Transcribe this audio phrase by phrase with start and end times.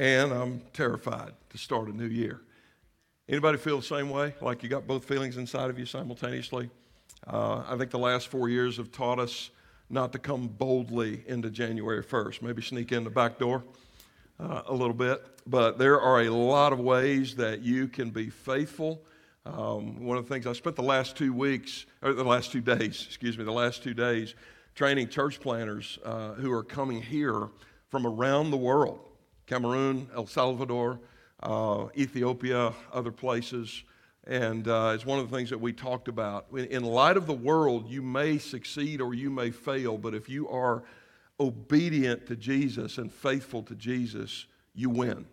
[0.00, 2.40] And I'm terrified to start a new year.
[3.28, 4.34] Anybody feel the same way?
[4.40, 6.70] Like you got both feelings inside of you simultaneously?
[7.26, 9.50] Uh, I think the last four years have taught us
[9.90, 12.40] not to come boldly into January 1st.
[12.40, 13.62] Maybe sneak in the back door
[14.38, 15.22] uh, a little bit.
[15.46, 19.02] But there are a lot of ways that you can be faithful.
[19.44, 22.62] Um, one of the things I spent the last two weeks, or the last two
[22.62, 24.34] days, excuse me, the last two days
[24.74, 27.50] training church planners uh, who are coming here
[27.90, 29.09] from around the world
[29.50, 31.00] Cameroon, El Salvador,
[31.42, 33.82] uh, Ethiopia, other places.
[34.28, 36.46] And uh, it's one of the things that we talked about.
[36.52, 40.48] In light of the world, you may succeed or you may fail, but if you
[40.50, 40.84] are
[41.40, 45.26] obedient to Jesus and faithful to Jesus, you win.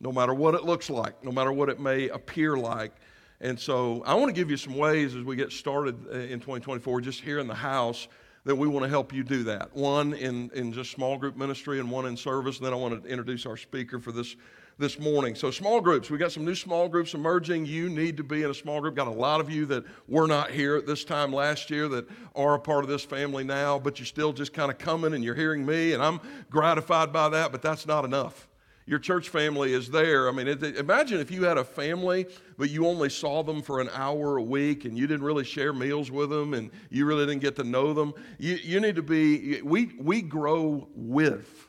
[0.00, 2.92] No matter what it looks like, no matter what it may appear like.
[3.40, 6.38] And so I want to give you some ways as we get started uh, in
[6.38, 8.06] 2024, just here in the house,
[8.44, 9.74] that we want to help you do that.
[9.74, 12.58] One in, in just small group ministry and one in service.
[12.58, 14.36] And then I want to introduce our speaker for this
[14.78, 15.34] this morning.
[15.34, 17.66] So, small groups, we got some new small groups emerging.
[17.66, 18.96] You need to be in a small group.
[18.96, 22.08] Got a lot of you that were not here at this time last year that
[22.34, 25.22] are a part of this family now, but you're still just kind of coming and
[25.22, 26.20] you're hearing me, and I'm
[26.50, 28.48] gratified by that, but that's not enough
[28.86, 30.28] your church family is there.
[30.28, 32.26] I mean, it, imagine if you had a family,
[32.58, 35.72] but you only saw them for an hour a week and you didn't really share
[35.72, 38.12] meals with them and you really didn't get to know them.
[38.38, 41.68] You, you need to be, we, we grow with.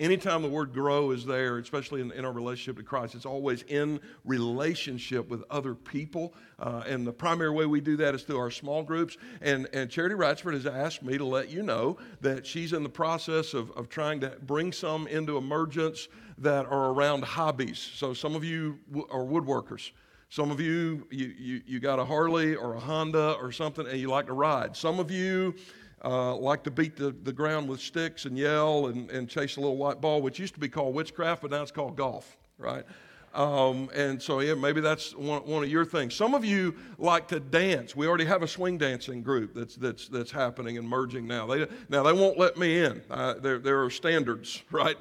[0.00, 3.64] Anytime the word grow is there, especially in, in our relationship to Christ, it's always
[3.64, 6.32] in relationship with other people.
[6.58, 9.18] Uh, and the primary way we do that is through our small groups.
[9.42, 12.88] And, and Charity Ratchford has asked me to let you know that she's in the
[12.88, 16.08] process of, of trying to bring some into emergence
[16.40, 17.78] that are around hobbies.
[17.78, 18.78] So some of you
[19.10, 19.90] are woodworkers.
[20.30, 23.98] Some of you, you, you, you got a Harley or a Honda or something and
[23.98, 24.76] you like to ride.
[24.76, 25.54] Some of you,
[26.04, 29.60] uh, like to beat the, the ground with sticks and yell and, and chase a
[29.60, 32.84] little white ball, which used to be called witchcraft, but now it's called golf, right?
[33.32, 36.14] Um, and so, yeah, maybe that's one, one of your things.
[36.14, 37.94] Some of you like to dance.
[37.94, 41.46] We already have a swing dancing group that's, that's, that's happening and merging now.
[41.46, 43.02] They, now, they won't let me in.
[43.08, 44.96] There, there are standards, right?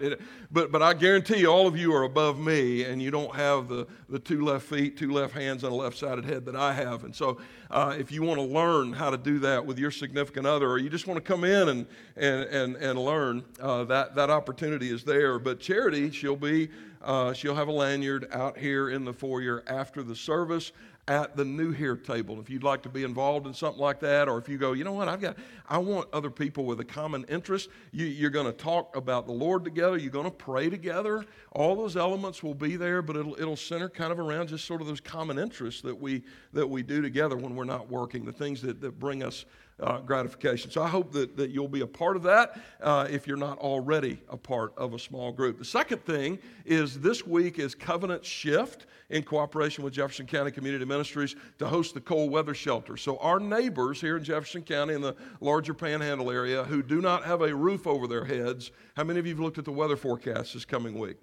[0.51, 3.67] but, but I guarantee you, all of you are above me, and you don't have
[3.67, 6.73] the, the two left feet, two left hands, and a left sided head that I
[6.73, 7.05] have.
[7.05, 7.39] And so,
[7.71, 10.77] uh, if you want to learn how to do that with your significant other, or
[10.77, 14.89] you just want to come in and, and, and, and learn, uh, that, that opportunity
[14.89, 15.39] is there.
[15.39, 16.69] But Charity, she'll be
[17.01, 20.71] uh, she'll have a lanyard out here in the foyer after the service
[21.09, 22.39] at the new here table.
[22.39, 24.83] If you'd like to be involved in something like that, or if you go, you
[24.83, 25.37] know what, I've got,
[25.67, 27.69] I want other people with a common interest.
[27.91, 29.97] You, are going to talk about the Lord together.
[29.97, 31.25] You're going to pray together.
[31.53, 34.81] All those elements will be there, but it'll, it'll center kind of around just sort
[34.81, 36.23] of those common interests that we
[36.53, 38.23] that we do together when we're not working.
[38.23, 39.45] The things that, that bring us
[39.81, 40.71] uh, gratification.
[40.71, 43.57] So I hope that, that you'll be a part of that uh, if you're not
[43.59, 45.57] already a part of a small group.
[45.57, 50.85] The second thing is this week is Covenant Shift in cooperation with Jefferson County Community
[50.85, 52.95] Ministries to host the cold weather shelter.
[52.95, 57.23] So our neighbors here in Jefferson County in the larger panhandle area who do not
[57.23, 59.95] have a roof over their heads, how many of you have looked at the weather
[59.95, 61.17] forecast this coming week?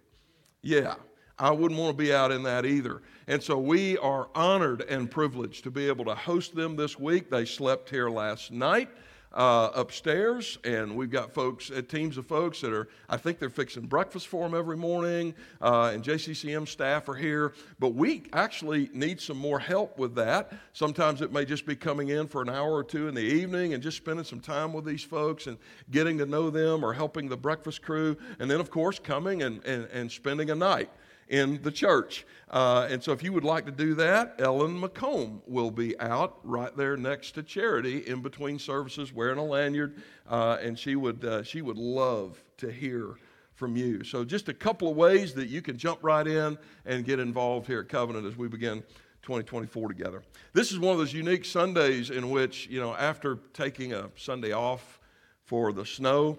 [0.62, 0.94] Yeah.
[1.38, 3.02] I wouldn't want to be out in that either.
[3.26, 7.30] And so we are honored and privileged to be able to host them this week.
[7.30, 8.88] They slept here last night.
[9.32, 13.50] Uh, upstairs, and we've got folks, uh, teams of folks that are, I think they're
[13.50, 17.52] fixing breakfast for them every morning, uh, and JCCM staff are here.
[17.78, 20.54] But we actually need some more help with that.
[20.72, 23.74] Sometimes it may just be coming in for an hour or two in the evening
[23.74, 25.58] and just spending some time with these folks and
[25.90, 29.62] getting to know them or helping the breakfast crew, and then, of course, coming and,
[29.66, 30.88] and, and spending a night
[31.28, 32.26] in the church.
[32.50, 36.38] Uh, and so, if you would like to do that, Ellen McComb will be out
[36.44, 41.24] right there next to Charity in between services wearing a lanyard, uh, and she would,
[41.24, 43.16] uh, she would love to hear
[43.54, 44.04] from you.
[44.04, 47.66] So, just a couple of ways that you can jump right in and get involved
[47.66, 48.84] here at Covenant as we begin
[49.22, 50.22] 2024 together.
[50.52, 54.52] This is one of those unique Sundays in which, you know, after taking a Sunday
[54.52, 55.00] off
[55.42, 56.38] for the snow,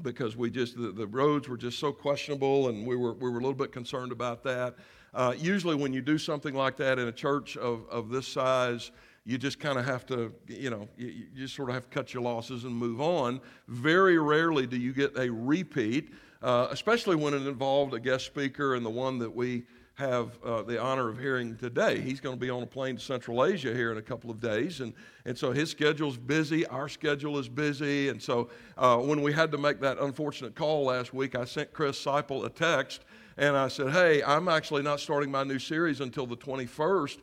[0.00, 3.38] because we just the, the roads were just so questionable and we were, we were
[3.38, 4.74] a little bit concerned about that
[5.14, 8.90] uh, usually when you do something like that in a church of, of this size
[9.24, 11.90] you just kind of have to, you know, you, you, just sort of have to
[11.90, 13.40] cut your losses and move on.
[13.68, 16.12] Very rarely do you get a repeat,
[16.42, 20.62] uh, especially when it involved a guest speaker and the one that we have uh,
[20.62, 22.00] the honor of hearing today.
[22.00, 24.40] He's going to be on a plane to Central Asia here in a couple of
[24.40, 24.94] days, and,
[25.24, 26.66] and so his schedule's busy.
[26.66, 28.48] Our schedule is busy, and so
[28.78, 32.46] uh, when we had to make that unfortunate call last week, I sent Chris Seiple
[32.46, 33.04] a text,
[33.36, 37.18] and I said, "Hey, I'm actually not starting my new series until the 21st."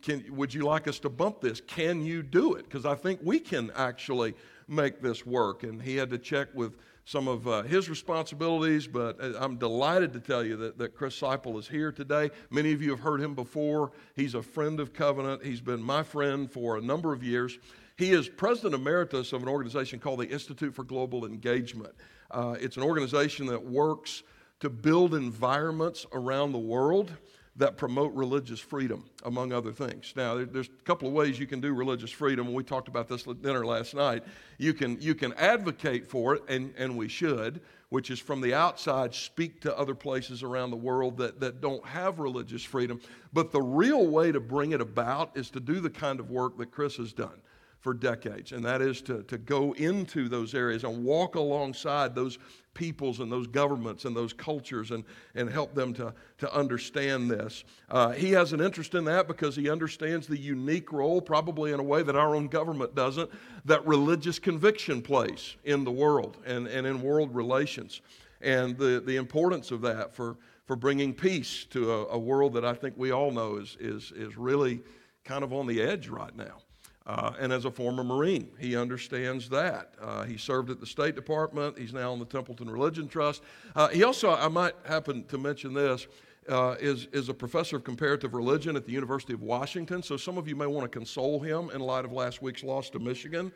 [0.00, 1.60] Can, would you like us to bump this?
[1.60, 2.66] Can you do it?
[2.66, 4.34] Because I think we can actually
[4.72, 5.62] make this work.
[5.62, 10.12] And he had to check with some of uh, his responsibilities, but uh, I'm delighted
[10.14, 12.30] to tell you that, that Chris Seiple is here today.
[12.50, 13.90] Many of you have heard him before.
[14.14, 17.58] He's a friend of Covenant, he's been my friend for a number of years.
[17.96, 21.92] He is president emeritus of an organization called the Institute for Global Engagement.
[22.30, 24.22] Uh, it's an organization that works
[24.60, 27.12] to build environments around the world
[27.56, 30.14] that promote religious freedom, among other things.
[30.16, 32.52] Now, there's a couple of ways you can do religious freedom.
[32.54, 34.24] We talked about this at dinner last night.
[34.56, 37.60] You can, you can advocate for it, and, and we should,
[37.90, 41.84] which is from the outside speak to other places around the world that, that don't
[41.84, 42.98] have religious freedom.
[43.34, 46.56] But the real way to bring it about is to do the kind of work
[46.56, 47.42] that Chris has done
[47.80, 52.38] for decades, and that is to, to go into those areas and walk alongside those
[52.74, 55.04] peoples and those governments and those cultures and,
[55.34, 57.64] and help them to, to understand this.
[57.90, 61.80] Uh, he has an interest in that because he understands the unique role, probably in
[61.80, 63.30] a way that our own government doesn't,
[63.64, 68.00] that religious conviction plays in the world and, and in world relations,
[68.40, 72.64] and the, the importance of that for, for bringing peace to a, a world that
[72.64, 74.82] I think we all know is, is, is really
[75.24, 76.62] kind of on the edge right now.
[77.06, 79.94] Uh, and as a former Marine, he understands that.
[80.00, 81.76] Uh, he served at the State Department.
[81.76, 83.42] He's now on the Templeton Religion Trust.
[83.74, 86.06] Uh, he also, I might happen to mention this,
[86.48, 90.02] uh, is, is a professor of comparative religion at the University of Washington.
[90.02, 92.88] So some of you may want to console him in light of last week's loss
[92.90, 93.52] to Michigan.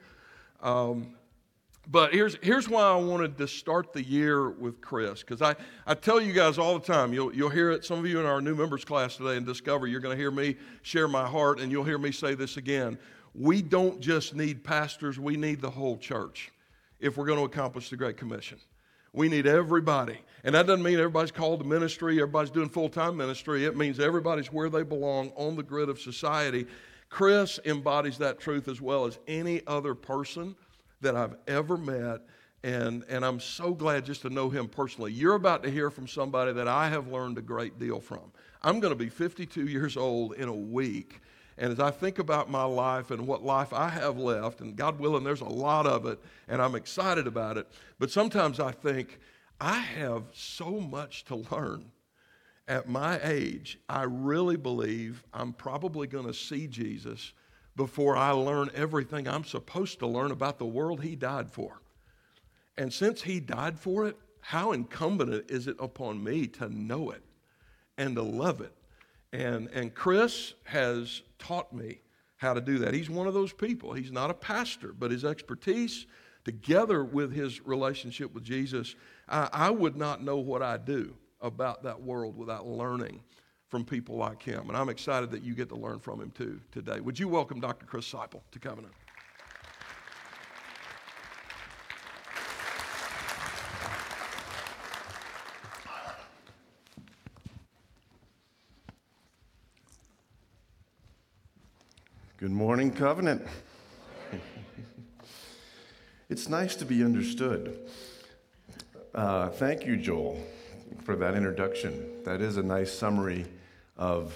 [0.60, 1.14] Um,
[1.88, 5.54] but here's, here's why I wanted to start the year with Chris, because I,
[5.86, 8.26] I tell you guys all the time, you'll, you'll hear it, some of you in
[8.26, 11.60] our new members class today and Discover, you're going to hear me share my heart,
[11.60, 12.98] and you'll hear me say this again
[13.38, 16.52] we don't just need pastors, we need the whole church
[17.00, 18.58] if we're going to accomplish the Great Commission.
[19.12, 20.18] We need everybody.
[20.44, 23.64] And that doesn't mean everybody's called to ministry, everybody's doing full time ministry.
[23.64, 26.66] It means everybody's where they belong on the grid of society.
[27.08, 30.56] Chris embodies that truth as well as any other person
[31.00, 32.22] that I've ever met.
[32.62, 35.12] And, and I'm so glad just to know him personally.
[35.12, 38.32] You're about to hear from somebody that I have learned a great deal from.
[38.62, 41.20] I'm going to be 52 years old in a week.
[41.58, 44.98] And as I think about my life and what life I have left, and God
[44.98, 46.18] willing, there's a lot of it,
[46.48, 47.66] and I'm excited about it.
[47.98, 49.18] But sometimes I think,
[49.58, 51.90] I have so much to learn.
[52.68, 57.32] At my age, I really believe I'm probably going to see Jesus
[57.74, 61.80] before I learn everything I'm supposed to learn about the world He died for.
[62.76, 67.22] And since He died for it, how incumbent is it upon me to know it
[67.96, 68.75] and to love it
[69.36, 72.00] and, and Chris has taught me
[72.36, 72.94] how to do that.
[72.94, 73.92] He's one of those people.
[73.92, 76.06] He's not a pastor, but his expertise,
[76.44, 78.94] together with his relationship with Jesus,
[79.28, 83.20] I, I would not know what I do about that world without learning
[83.68, 84.68] from people like him.
[84.68, 87.00] And I'm excited that you get to learn from him too today.
[87.00, 87.84] Would you welcome Dr.
[87.84, 88.94] Chris Seiple to Covenant?
[102.46, 103.44] Good morning, Covenant.
[106.28, 107.90] it's nice to be understood.
[109.12, 110.40] Uh, thank you, Joel,
[111.02, 112.22] for that introduction.
[112.24, 113.46] That is a nice summary
[113.96, 114.32] of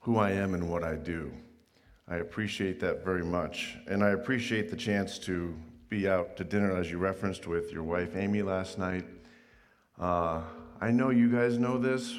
[0.00, 1.32] who I am and what I do.
[2.08, 3.78] I appreciate that very much.
[3.86, 5.56] And I appreciate the chance to
[5.88, 9.06] be out to dinner, as you referenced, with your wife Amy last night.
[9.98, 10.42] Uh,
[10.78, 12.14] I know you guys know this,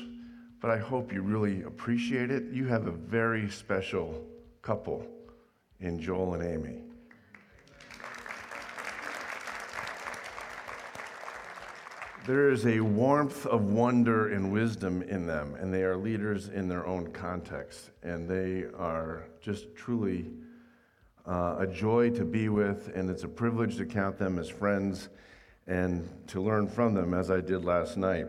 [0.59, 2.45] but I hope you really appreciate it.
[2.51, 4.25] You have a very special
[4.65, 5.05] couple
[5.79, 6.81] in Joel and Amy.
[12.25, 16.67] There is a warmth of wonder and wisdom in them, and they are leaders in
[16.67, 17.91] their own context.
[18.01, 20.31] And they are just truly
[21.27, 25.10] uh, a joy to be with, and it's a privilege to count them as friends
[25.67, 28.25] and to learn from them as I did last night.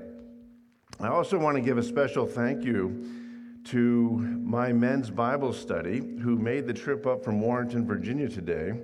[1.00, 3.25] I also want to give a special thank you
[3.66, 8.74] to my men's Bible study who made the trip up from Warrenton, Virginia today.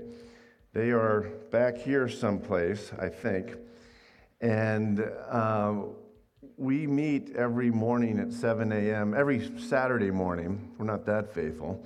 [0.73, 3.55] They are back here someplace, I think.
[4.41, 5.75] And uh,
[6.57, 10.73] we meet every morning at 7 a.m., every Saturday morning.
[10.79, 11.85] We're not that faithful.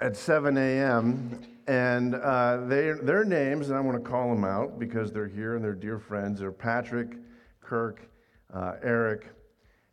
[0.00, 1.42] at 7 a.m.
[1.66, 5.56] And uh, they, their names, and I want to call them out because they're here
[5.56, 7.18] and they're dear friends, are Patrick,
[7.60, 8.00] Kirk,
[8.54, 9.28] uh, Eric.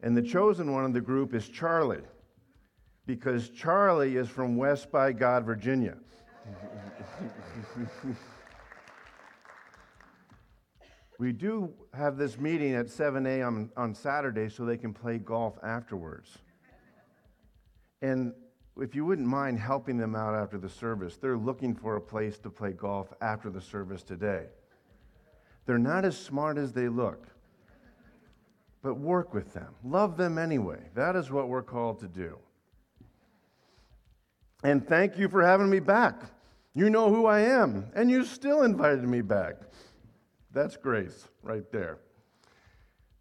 [0.02, 2.04] And the chosen one of the group is Charlie
[3.06, 5.98] because Charlie is from West by God, Virginia.
[11.20, 13.72] we do have this meeting at 7 a.m.
[13.76, 16.38] on Saturday so they can play golf afterwards.
[18.02, 18.34] And
[18.78, 22.40] if you wouldn't mind helping them out after the service, they're looking for a place
[22.40, 24.46] to play golf after the service today.
[25.66, 27.28] They're not as smart as they look,
[28.82, 29.74] but work with them.
[29.84, 30.80] Love them anyway.
[30.96, 32.38] That is what we're called to do.
[34.64, 36.24] And thank you for having me back.
[36.74, 39.56] You know who I am, and you still invited me back.
[40.52, 42.00] That's grace right there.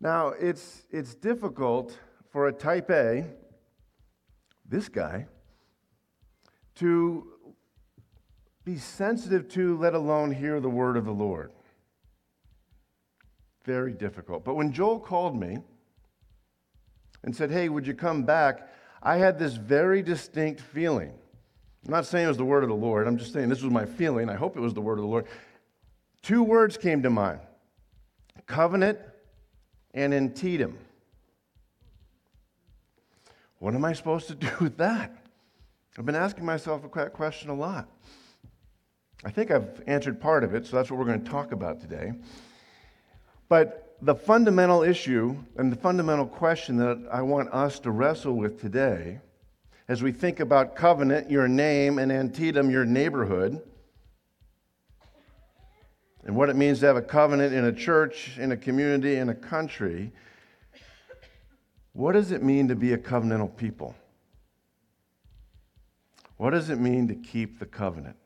[0.01, 1.99] Now, it's, it's difficult
[2.31, 3.25] for a type A,
[4.69, 5.27] this guy,
[6.77, 7.27] to
[8.65, 11.53] be sensitive to, let alone hear the word of the Lord.
[13.65, 14.45] Very difficult.
[14.45, 15.59] But when Joel called me
[17.23, 18.69] and said, Hey, would you come back?
[19.03, 21.13] I had this very distinct feeling.
[21.87, 23.07] I'm not saying it was the word of the Lord.
[23.07, 24.29] I'm just saying this was my feeling.
[24.29, 25.27] I hope it was the word of the Lord.
[26.23, 27.41] Two words came to mind
[28.47, 28.99] covenant
[29.95, 30.79] and Antietam.
[33.59, 35.15] What am I supposed to do with that?
[35.99, 37.89] I've been asking myself that question a lot.
[39.25, 41.81] I think I've answered part of it, so that's what we're going to talk about
[41.81, 42.13] today.
[43.49, 48.61] But the fundamental issue and the fundamental question that I want us to wrestle with
[48.61, 49.21] today
[49.89, 53.61] as we think about covenant, your name, and Antietam, your neighborhood,
[56.25, 59.31] and what it means to have a covenant in a church, in a community, in
[59.31, 60.13] a country,
[61.95, 63.95] what does it mean to be a covenantal people?
[66.37, 68.17] What does it mean to keep the covenant?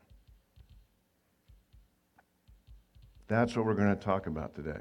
[3.29, 4.81] That's what we're going to talk about today.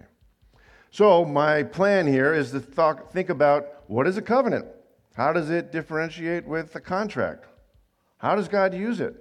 [0.94, 4.66] So, my plan here is to think about what is a covenant?
[5.14, 7.46] How does it differentiate with a contract?
[8.18, 9.16] How does God use it?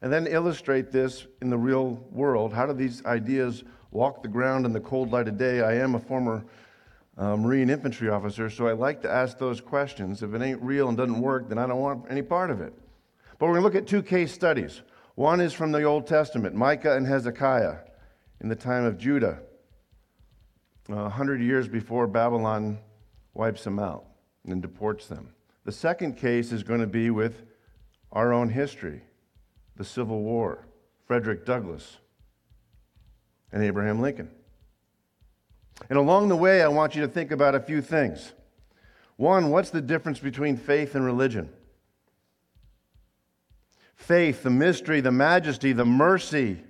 [0.00, 2.54] And then illustrate this in the real world.
[2.54, 5.60] How do these ideas walk the ground in the cold light of day?
[5.60, 6.46] I am a former
[7.18, 10.22] uh, Marine infantry officer, so I like to ask those questions.
[10.22, 12.72] If it ain't real and doesn't work, then I don't want any part of it.
[13.38, 14.80] But we're going to look at two case studies.
[15.16, 17.76] One is from the Old Testament Micah and Hezekiah
[18.40, 19.40] in the time of Judah,
[20.88, 22.78] a uh, hundred years before Babylon
[23.34, 24.04] wipes them out
[24.46, 25.30] and deports them.
[25.64, 27.42] The second case is going to be with
[28.12, 29.02] our own history
[29.76, 30.66] the Civil War,
[31.06, 31.98] Frederick Douglass,
[33.52, 34.30] and Abraham Lincoln.
[35.90, 38.32] And along the way, I want you to think about a few things.
[39.16, 41.50] One, what's the difference between faith and religion?
[43.94, 46.62] Faith, the mystery, the majesty, the mercy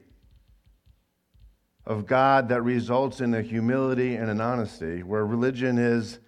[1.86, 6.18] of God that results in a humility and an honesty, where religion is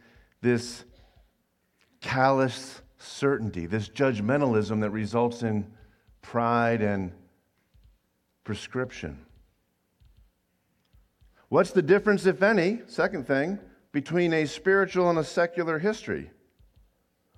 [0.40, 0.84] this
[2.00, 5.66] callous certainty, this judgmentalism that results in
[6.22, 7.12] pride and
[8.44, 9.18] prescription.
[11.48, 13.58] What's the difference, if any, second thing,
[13.90, 16.30] between a spiritual and a secular history?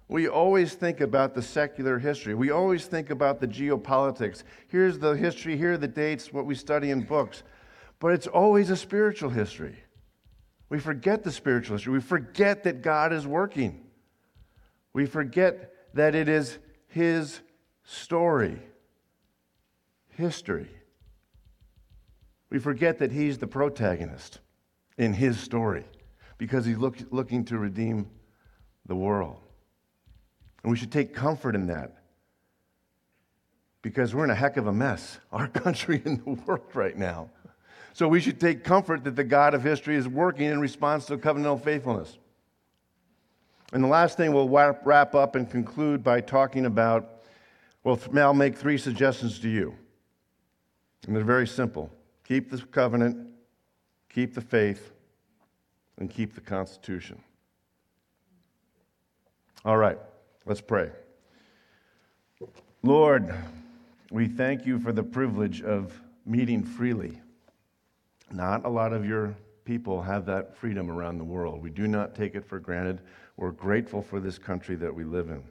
[0.09, 2.35] We always think about the secular history.
[2.35, 4.43] We always think about the geopolitics.
[4.67, 7.45] Here's the history, here are the dates, what we study in books.
[8.01, 9.77] But it's always a spiritual history.
[10.71, 11.93] We forget the spiritual history.
[11.93, 13.87] We forget that God is working.
[14.93, 17.41] We forget that it is His
[17.85, 18.61] story,
[20.09, 20.71] history.
[22.49, 24.41] We forget that He's the protagonist
[24.97, 25.85] in His story
[26.39, 28.09] because He's look, looking to redeem
[28.87, 29.41] the world.
[30.63, 31.97] And we should take comfort in that
[33.83, 37.31] because we're in a heck of a mess, our country and the world right now.
[37.93, 41.19] So we should take comfort that the God of history is working in response to
[41.19, 42.19] covenantal faithfulness.
[43.73, 47.23] And the last thing we'll wrap up and conclude by talking about,
[47.85, 49.75] well, I'll make three suggestions to you.
[51.07, 51.91] And they're very simple
[52.25, 53.29] keep the covenant,
[54.09, 54.93] keep the faith,
[55.99, 57.21] and keep the Constitution.
[59.65, 59.99] All right,
[60.47, 60.91] let's pray.
[62.83, 63.35] Lord,
[64.11, 67.21] we thank you for the privilege of meeting freely
[68.33, 69.35] not a lot of your
[69.65, 71.63] people have that freedom around the world.
[71.63, 73.01] We do not take it for granted.
[73.37, 75.43] We're grateful for this country that we live in.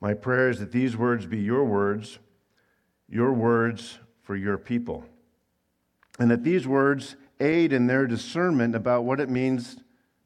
[0.00, 2.18] My prayer is that these words be your words,
[3.08, 5.04] your words for your people,
[6.18, 9.76] and that these words aid in their discernment about what it means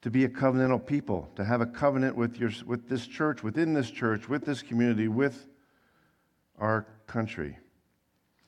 [0.03, 3.73] to be a covenantal people, to have a covenant with, your, with this church, within
[3.73, 5.47] this church, with this community, with
[6.59, 7.57] our country.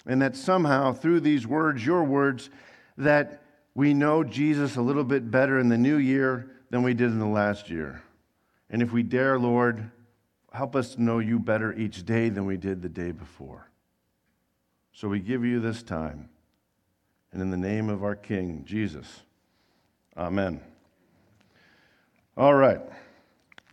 [0.07, 2.51] And that somehow, through these words, your words,
[2.99, 3.43] that
[3.75, 7.19] we know Jesus a little bit better in the new year than we did in
[7.19, 8.03] the last year.
[8.71, 9.91] And if we dare, Lord,
[10.53, 13.71] help us to know you better each day than we did the day before.
[14.93, 16.29] So we give you this time.
[17.33, 19.23] And in the name of our King, Jesus,
[20.17, 20.61] amen.
[22.37, 22.81] All right.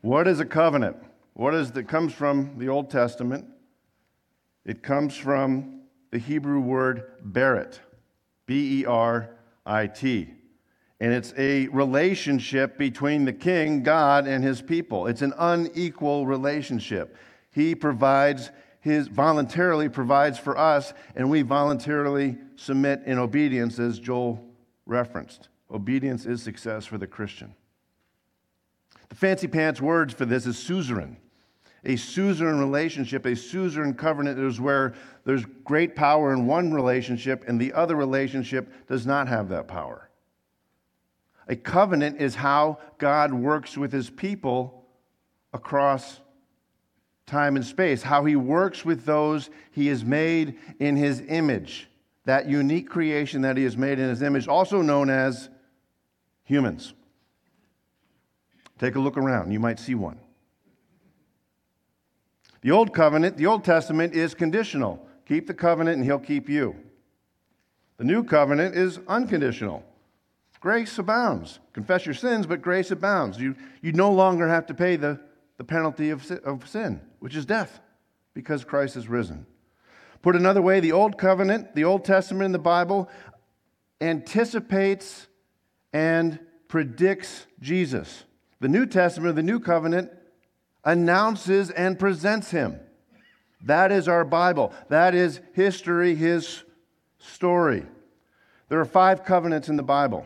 [0.02, 0.98] What is a covenant?
[1.34, 3.46] What is that comes from the Old Testament?
[4.66, 5.81] It comes from
[6.12, 7.80] the Hebrew word berit,
[8.46, 9.30] B E R
[9.66, 10.34] I T.
[11.00, 15.08] And it's a relationship between the king, God, and his people.
[15.08, 17.18] It's an unequal relationship.
[17.50, 18.52] He provides
[18.82, 24.44] his voluntarily provides for us, and we voluntarily submit in obedience, as Joel
[24.88, 25.50] referenced.
[25.70, 27.54] Obedience is success for the Christian.
[29.10, 31.18] The fancy pants words for this is suzerain.
[31.84, 34.94] A suzerain relationship, a suzerain covenant is where
[35.26, 40.10] there's great power in one relationship and the other relationship does not have that power.
[41.48, 44.86] A covenant is how God works with his people
[45.54, 46.20] across
[47.26, 51.90] time and space, how he works with those he has made in his image,
[52.26, 55.50] that unique creation that he has made in his image, also known as
[56.44, 56.94] humans.
[58.78, 60.20] Take a look around, you might see one.
[62.62, 65.06] The Old Covenant, the Old Testament is conditional.
[65.26, 66.76] Keep the covenant and he'll keep you.
[67.98, 69.84] The New Covenant is unconditional.
[70.60, 71.60] Grace abounds.
[71.74, 73.40] Confess your sins, but grace abounds.
[73.40, 75.20] You, you no longer have to pay the,
[75.58, 77.80] the penalty of, of sin, which is death,
[78.36, 79.48] because Christ has risen.
[80.22, 83.10] Put another way, the Old Covenant, the Old Testament in the Bible,
[84.00, 85.28] anticipates
[85.94, 88.24] and predicts Jesus.
[88.60, 90.12] The New Testament, the New Covenant,
[90.84, 92.80] announces and presents him.
[93.66, 94.74] That is our Bible.
[94.90, 96.64] That is history, his
[97.20, 97.86] story.
[98.70, 100.26] There are five covenants in the Bible.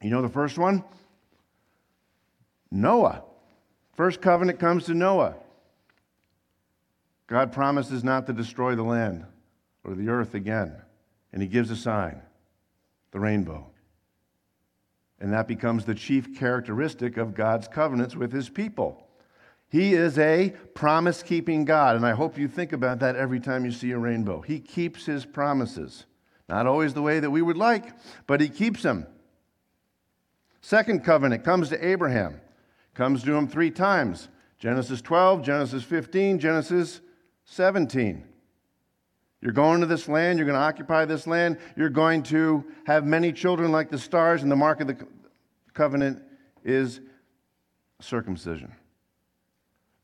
[0.00, 0.84] You know the first one?
[2.70, 3.24] Noah.
[3.94, 5.34] First covenant comes to Noah.
[7.26, 9.24] God promises not to destroy the land
[9.84, 10.76] or the earth again,
[11.32, 12.22] and he gives a sign
[13.10, 13.66] the rainbow.
[15.20, 19.07] And that becomes the chief characteristic of God's covenants with his people.
[19.70, 23.64] He is a promise keeping God, and I hope you think about that every time
[23.64, 24.40] you see a rainbow.
[24.40, 26.06] He keeps his promises.
[26.48, 27.92] Not always the way that we would like,
[28.26, 29.06] but he keeps them.
[30.62, 32.40] Second covenant comes to Abraham,
[32.94, 34.28] comes to him three times
[34.58, 37.00] Genesis 12, Genesis 15, Genesis
[37.44, 38.24] 17.
[39.40, 43.04] You're going to this land, you're going to occupy this land, you're going to have
[43.04, 44.96] many children like the stars, and the mark of the
[45.74, 46.22] covenant
[46.64, 47.00] is
[48.00, 48.72] circumcision.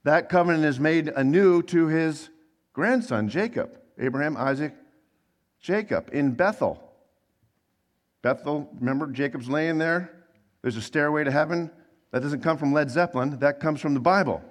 [0.04, 2.28] That covenant is made anew to his
[2.72, 4.74] grandson, Jacob, Abraham, Isaac,
[5.60, 6.80] Jacob, in Bethel.
[8.20, 10.10] Bethel, remember, Jacob's laying there.
[10.62, 11.70] There's a stairway to heaven.
[12.10, 14.42] That doesn't come from Led Zeppelin, that comes from the Bible.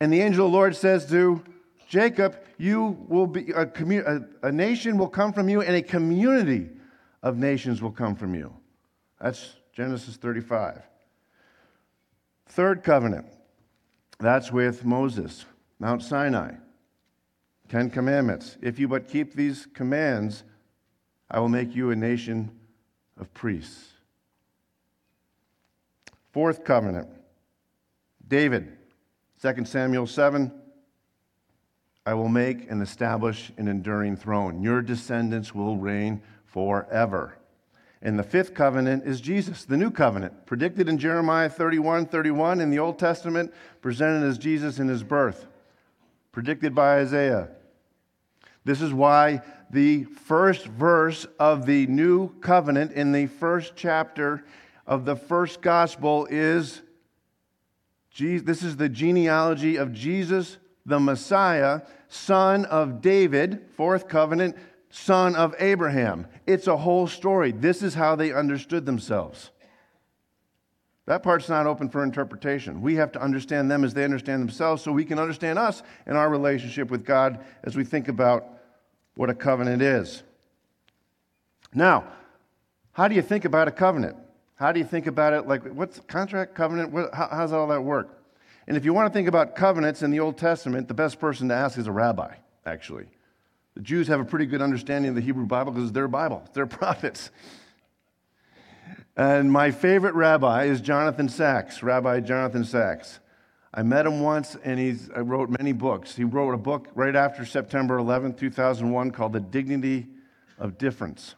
[0.00, 1.42] And the angel of the Lord says to
[1.88, 5.82] Jacob, You will be, a, commu- a, a nation will come from you, and a
[5.82, 6.70] community
[7.22, 8.54] of nations will come from you.
[9.20, 10.82] That's Genesis 35.
[12.48, 13.26] Third covenant,
[14.18, 15.44] that's with Moses,
[15.78, 16.54] Mount Sinai.
[17.68, 18.56] Ten Commandments.
[18.62, 20.42] If you but keep these commands,
[21.30, 22.50] I will make you a nation
[23.18, 23.88] of priests.
[26.32, 27.08] Fourth covenant,
[28.26, 28.72] David,
[29.42, 30.52] 2 Samuel 7.
[32.06, 34.62] I will make and establish an enduring throne.
[34.62, 37.37] Your descendants will reign forever.
[38.00, 42.70] And the fifth covenant is Jesus, the new covenant, predicted in Jeremiah 31 31 in
[42.70, 45.46] the Old Testament, presented as Jesus in his birth,
[46.30, 47.48] predicted by Isaiah.
[48.64, 54.44] This is why the first verse of the new covenant in the first chapter
[54.86, 56.82] of the first gospel is
[58.18, 64.56] this is the genealogy of Jesus, the Messiah, son of David, fourth covenant,
[64.90, 66.26] son of Abraham.
[66.46, 67.52] It's a whole story.
[67.52, 69.50] This is how they understood themselves.
[71.06, 72.82] That part's not open for interpretation.
[72.82, 76.18] We have to understand them as they understand themselves so we can understand us and
[76.18, 78.46] our relationship with God as we think about
[79.14, 80.22] what a covenant is.
[81.72, 82.04] Now,
[82.92, 84.16] how do you think about a covenant?
[84.56, 85.46] How do you think about it?
[85.46, 86.92] Like, what's contract, covenant?
[86.92, 88.22] What, how, how does all that work?
[88.66, 91.48] And if you want to think about covenants in the Old Testament, the best person
[91.48, 92.34] to ask is a rabbi,
[92.66, 93.06] actually.
[93.78, 96.42] The Jews have a pretty good understanding of the Hebrew Bible because it's their Bible,
[96.52, 97.30] their prophets.
[99.16, 103.20] And my favorite rabbi is Jonathan Sacks, Rabbi Jonathan Sacks.
[103.72, 106.16] I met him once and he's I wrote many books.
[106.16, 110.08] He wrote a book right after September 11, 2001 called The Dignity
[110.58, 111.36] of Difference.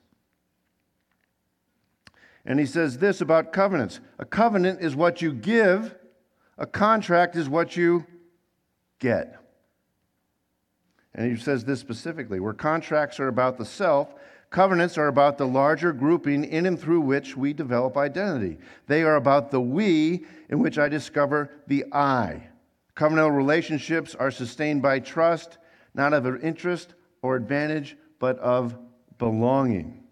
[2.46, 5.94] And he says this about covenants a covenant is what you give,
[6.56, 8.06] a contract is what you
[8.98, 9.36] get.
[11.14, 14.14] And he says this specifically where contracts are about the self,
[14.50, 18.58] covenants are about the larger grouping in and through which we develop identity.
[18.86, 22.48] They are about the we in which I discover the I.
[22.96, 25.58] Covenantal relationships are sustained by trust,
[25.94, 28.76] not of interest or advantage, but of
[29.18, 30.02] belonging.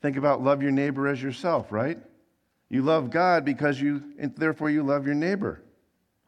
[0.00, 1.98] Think about love your neighbor as yourself, right?
[2.70, 4.02] You love God because you,
[4.36, 5.62] therefore, you love your neighbor.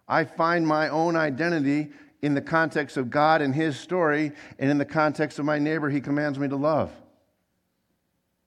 [0.09, 1.91] I find my own identity
[2.23, 5.91] in the context of God and His story, and in the context of my neighbor
[5.91, 6.91] He commands me to love.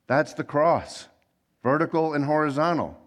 [0.07, 1.07] That's the cross,
[1.61, 2.97] vertical and horizontal.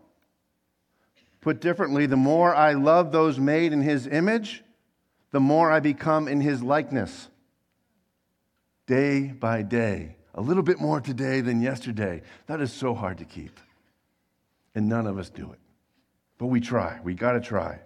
[1.40, 4.62] Put differently, the more I love those made in His image,
[5.30, 7.28] the more I become in His likeness.
[8.86, 10.16] Day by day.
[10.34, 12.22] A little bit more today than yesterday.
[12.46, 13.58] That is so hard to keep.
[14.74, 15.58] And none of us do it.
[16.38, 17.00] But we try.
[17.02, 17.80] We got to try.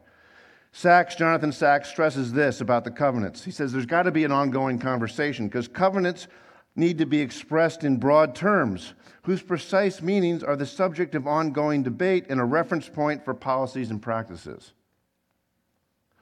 [0.73, 3.45] Sacks, Jonathan Sacks, stresses this about the covenants.
[3.45, 6.29] He says there's got to be an ongoing conversation because covenants
[6.75, 11.83] need to be expressed in broad terms, whose precise meanings are the subject of ongoing
[11.83, 14.73] debate and a reference point for policies and practices.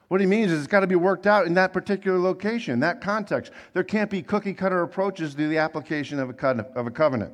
[0.09, 2.99] What he means is it's got to be worked out in that particular location, that
[2.99, 3.53] context.
[3.71, 7.31] There can't be cookie cutter approaches to the application of a, covenant.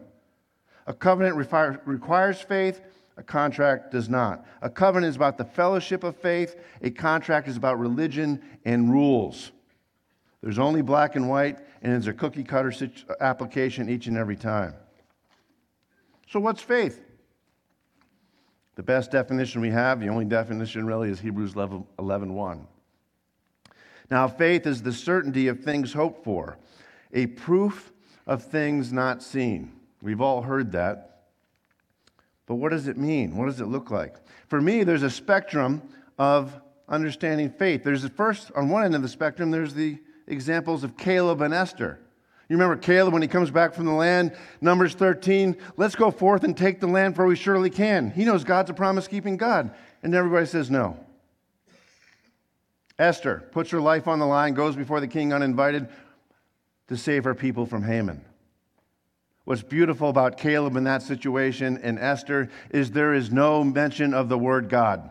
[0.85, 2.81] A covenant requires faith,
[3.17, 4.45] a contract does not.
[4.61, 9.51] A covenant is about the fellowship of faith, a contract is about religion and rules.
[10.41, 12.71] There's only black and white, and it's a cookie cutter
[13.19, 14.75] application each and every time.
[16.29, 17.01] So, what's faith?
[18.75, 22.67] The best definition we have, the only definition really, is Hebrews 11 1.
[24.11, 26.59] Now, faith is the certainty of things hoped for,
[27.11, 27.91] a proof
[28.27, 29.73] of things not seen.
[30.01, 31.16] We've all heard that.
[32.47, 33.37] But what does it mean?
[33.37, 34.15] What does it look like?
[34.47, 35.81] For me, there's a spectrum
[36.17, 37.83] of understanding faith.
[37.83, 41.53] There's the first, on one end of the spectrum, there's the examples of Caleb and
[41.53, 41.99] Esther.
[42.49, 46.45] You remember Caleb when he comes back from the land, Numbers 13, let's go forth
[46.45, 48.09] and take the land for we surely can.
[48.11, 49.71] He knows God's a promise keeping God.
[50.01, 50.97] And everybody says no.
[52.97, 55.89] Esther puts her life on the line, goes before the king uninvited
[56.87, 58.23] to save her people from Haman.
[59.47, 64.27] What's beautiful about Caleb in that situation and Esther is there is no mention of
[64.27, 65.09] the word God.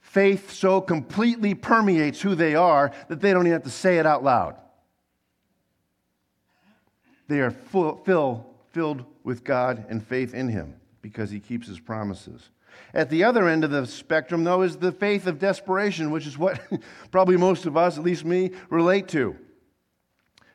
[0.00, 4.06] Faith so completely permeates who they are that they don't even have to say it
[4.06, 4.56] out loud.
[7.28, 11.78] They are full, fill, filled with God and faith in Him because He keeps His
[11.78, 12.50] promises.
[12.92, 16.36] At the other end of the spectrum, though, is the faith of desperation, which is
[16.36, 16.60] what
[17.12, 19.36] probably most of us, at least me, relate to.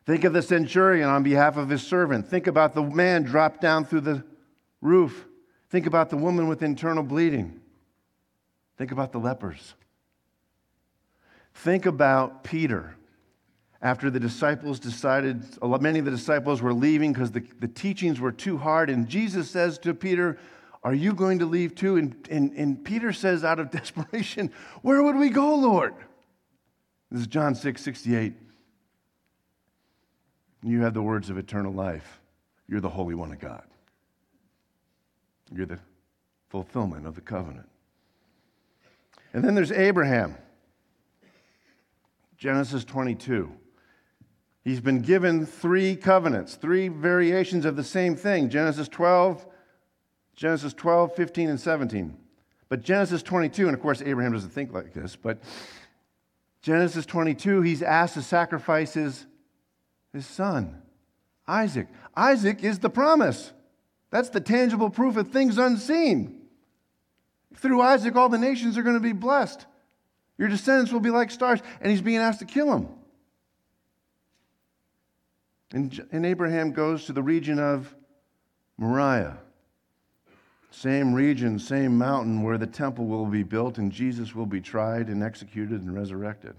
[0.06, 2.28] Think of the centurion on behalf of his servant.
[2.28, 4.24] Think about the man dropped down through the
[4.82, 5.26] roof.
[5.70, 7.62] Think about the woman with internal bleeding.
[8.78, 9.76] Think about the lepers.
[11.54, 12.96] Think about Peter.
[13.82, 18.32] After the disciples decided, many of the disciples were leaving because the, the teachings were
[18.32, 20.38] too hard, and Jesus says to Peter,
[20.84, 21.98] Are you going to leave too?
[21.98, 25.96] And, and, and Peter says, out of desperation, Where would we go, Lord?
[27.12, 28.34] This is John 6 68.
[30.64, 32.22] You have the words of eternal life.
[32.68, 33.64] You're the Holy One of God.
[35.54, 35.80] You're the
[36.50, 37.68] fulfillment of the covenant.
[39.34, 40.38] And then there's Abraham.
[42.38, 43.52] Genesis 22.
[44.64, 49.46] He's been given three covenants, three variations of the same thing Genesis 12,
[50.36, 52.18] Genesis 12, 15, and 17.
[52.70, 55.40] But Genesis 22, and of course, Abraham doesn't think like this, but
[56.62, 59.26] Genesis 22, he's asked to sacrifice his
[60.14, 60.82] his son,
[61.48, 61.88] Isaac.
[62.16, 63.52] Isaac is the promise.
[64.12, 66.40] That's the tangible proof of things unseen.
[67.56, 69.66] Through Isaac, all the nations are going to be blessed.
[70.38, 71.60] Your descendants will be like stars.
[71.82, 72.88] And he's being asked to kill him.
[75.74, 77.94] And, and Abraham goes to the region of
[78.78, 79.38] Moriah.
[80.70, 85.08] Same region, same mountain where the temple will be built and Jesus will be tried
[85.08, 86.56] and executed and resurrected.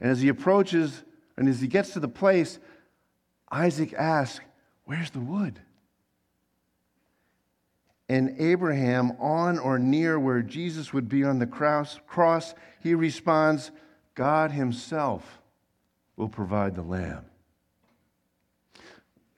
[0.00, 1.02] And as he approaches
[1.36, 2.58] and as he gets to the place,
[3.50, 4.44] Isaac asks,
[4.84, 5.60] Where's the wood?
[8.08, 13.72] And Abraham, on or near where Jesus would be on the cross, he responds,
[14.14, 15.40] God Himself
[16.16, 17.24] will provide the lamb.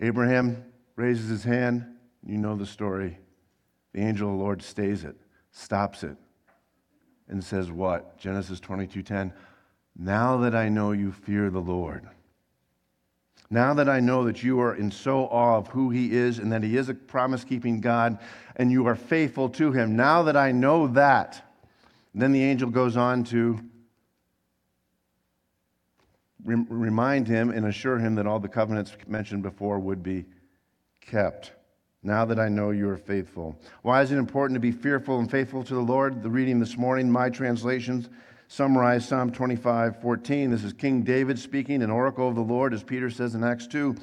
[0.01, 0.65] Abraham
[0.97, 1.85] raises his hand,
[2.25, 3.19] You know the story.
[3.93, 5.17] The angel of the Lord stays it,
[5.51, 6.17] stops it,
[7.29, 8.19] and says what?
[8.19, 9.33] Genesis 22:10.
[9.99, 12.09] Now that I know you fear the Lord.
[13.51, 16.53] Now that I know that you are in so awe of who he is and
[16.53, 18.19] that he is a promise keeping God
[18.57, 21.43] and you are faithful to him, now that I know that,
[22.15, 23.59] then the angel goes on to
[26.45, 30.27] remind him and assure him that all the covenants mentioned before would be
[31.01, 31.53] kept.
[32.03, 33.59] Now that I know you are faithful.
[33.83, 36.23] Why is it important to be fearful and faithful to the Lord?
[36.23, 38.09] The reading this morning, my translations
[38.49, 40.51] summarize Psalm 25, 14.
[40.51, 43.67] This is King David speaking, an oracle of the Lord, as Peter says in Acts
[43.67, 43.95] 2.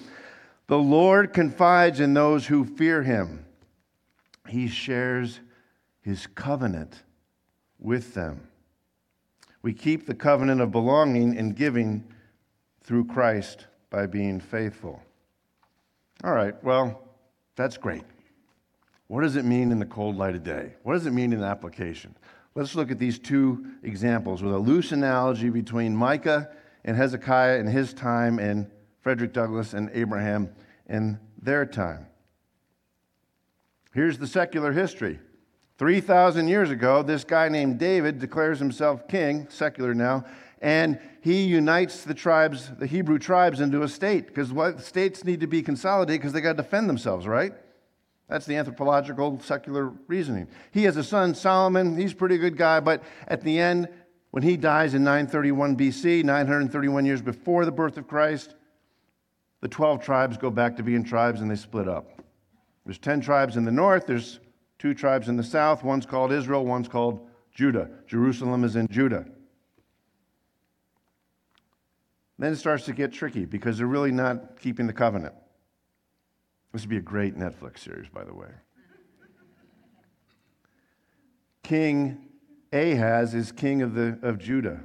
[0.68, 3.46] The Lord confides in those who fear him,
[4.48, 5.40] he shares
[6.02, 7.04] his covenant
[7.80, 8.48] with them.
[9.64, 12.04] We keep the covenant of belonging and giving
[12.84, 15.02] through Christ by being faithful.
[16.24, 17.02] All right, well,
[17.56, 18.04] that's great.
[19.08, 20.74] What does it mean in the cold light of day?
[20.84, 22.16] What does it mean in application?
[22.56, 26.50] Let's look at these two examples with a loose analogy between Micah
[26.86, 30.50] and Hezekiah in his time and Frederick Douglass and Abraham
[30.88, 32.08] in their time.
[33.94, 35.20] Here's the secular history.
[35.78, 40.24] 3,000 years ago, this guy named David declares himself king, secular now,
[40.62, 45.42] and he unites the tribes, the Hebrew tribes, into a state because what states need
[45.42, 47.54] to be consolidated because they got to defend themselves, right?
[48.28, 50.48] That's the anthropological secular reasoning.
[50.72, 51.98] He has a son, Solomon.
[51.98, 53.88] He's a pretty good guy, but at the end,
[54.32, 58.56] when he dies in 931 BC, 931 years before the birth of Christ,
[59.62, 62.22] the 12 tribes go back to being tribes and they split up.
[62.84, 64.40] There's 10 tribes in the north, there's
[64.78, 65.84] two tribes in the south.
[65.84, 67.90] One's called Israel, one's called Judah.
[68.08, 69.26] Jerusalem is in Judah.
[72.38, 75.34] Then it starts to get tricky because they're really not keeping the covenant.
[76.76, 78.50] This would be a great Netflix series, by the way.
[81.64, 82.18] king
[82.74, 84.82] Ahaz is king of, the, of Judah.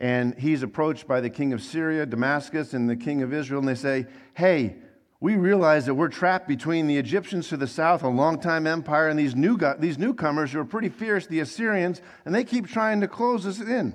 [0.00, 3.68] And he's approached by the king of Syria, Damascus, and the king of Israel, and
[3.68, 4.76] they say, Hey,
[5.20, 9.18] we realize that we're trapped between the Egyptians to the south, a long-time empire, and
[9.18, 13.06] these, new, these newcomers who are pretty fierce, the Assyrians, and they keep trying to
[13.06, 13.92] close us in.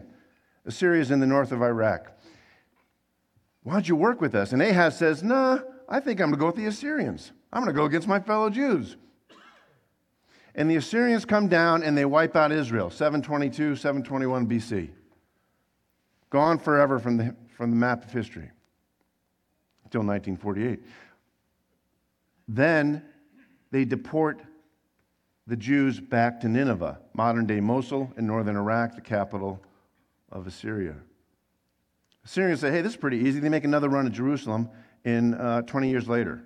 [0.68, 2.12] Assyria is in the north of Iraq.
[3.64, 4.52] Why don't you work with us?
[4.54, 7.32] And Ahaz says, Nah, I think I'm going to go with the Assyrians.
[7.54, 8.98] I'm going to go against my fellow Jews.
[10.56, 14.90] And the Assyrians come down and they wipe out Israel, 722, 721 BC.
[16.30, 18.50] Gone forever from the, from the map of history
[19.84, 20.80] until 1948.
[22.48, 23.04] Then
[23.72, 24.42] they deport
[25.48, 29.62] the Jews back to Nineveh, modern day Mosul in northern Iraq, the capital
[30.32, 30.96] of Assyria.
[32.24, 33.40] Assyrians say, hey, this is pretty easy.
[33.40, 34.70] They make another run at Jerusalem
[35.06, 36.44] in uh, 20 years later.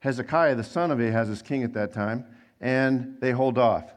[0.00, 2.24] Hezekiah, the son of Ahaz, is king at that time,
[2.60, 3.92] and they hold off.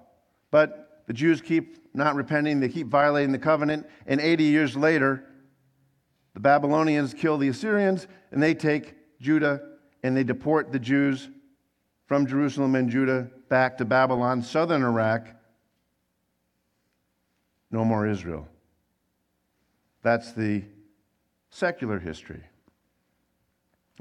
[0.51, 5.25] But the Jews keep not repenting, they keep violating the covenant, and 80 years later,
[6.35, 9.61] the Babylonians kill the Assyrians, and they take Judah
[10.03, 11.29] and they deport the Jews
[12.05, 15.27] from Jerusalem and Judah back to Babylon, southern Iraq.
[17.71, 18.47] No more Israel.
[20.01, 20.63] That's the
[21.49, 22.41] secular history.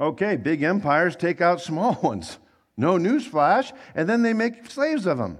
[0.01, 2.39] Okay, big empires take out small ones.
[2.77, 5.39] No newsflash, and then they make slaves of them.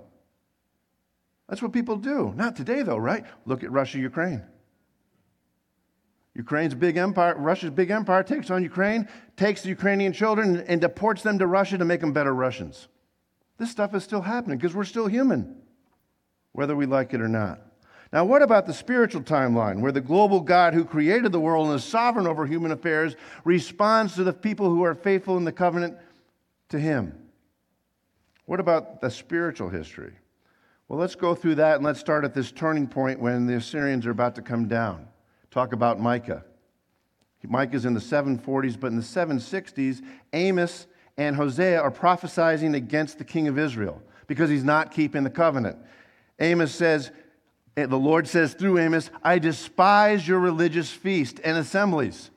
[1.49, 2.33] That's what people do.
[2.37, 3.25] Not today, though, right?
[3.47, 4.43] Look at Russia, Ukraine.
[6.35, 11.23] Ukraine's big empire, Russia's big empire takes on Ukraine, takes the Ukrainian children and deports
[11.23, 12.87] them to Russia to make them better Russians.
[13.57, 15.57] This stuff is still happening because we're still human,
[16.53, 17.61] whether we like it or not.
[18.13, 21.77] Now, what about the spiritual timeline where the global God who created the world and
[21.77, 25.97] is sovereign over human affairs responds to the people who are faithful in the covenant
[26.71, 27.13] to him?
[28.47, 30.15] What about the spiritual history?
[30.89, 34.07] Well, let's go through that and let's start at this turning point when the Assyrians
[34.07, 35.07] are about to come down.
[35.51, 36.45] Talk about Micah.
[37.47, 43.25] Micah's in the 740s, but in the 760s, Amos and Hosea are prophesying against the
[43.25, 45.79] king of Israel because he's not keeping the covenant.
[46.41, 47.11] Amos says,
[47.87, 52.31] the Lord says through Amos, I despise your religious feast and assemblies.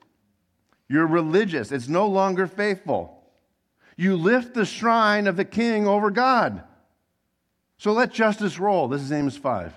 [0.87, 3.17] You're religious, it's no longer faithful.
[3.95, 6.63] You lift the shrine of the king over God.
[7.77, 8.87] So let justice roll.
[8.87, 9.73] This is Amos 5.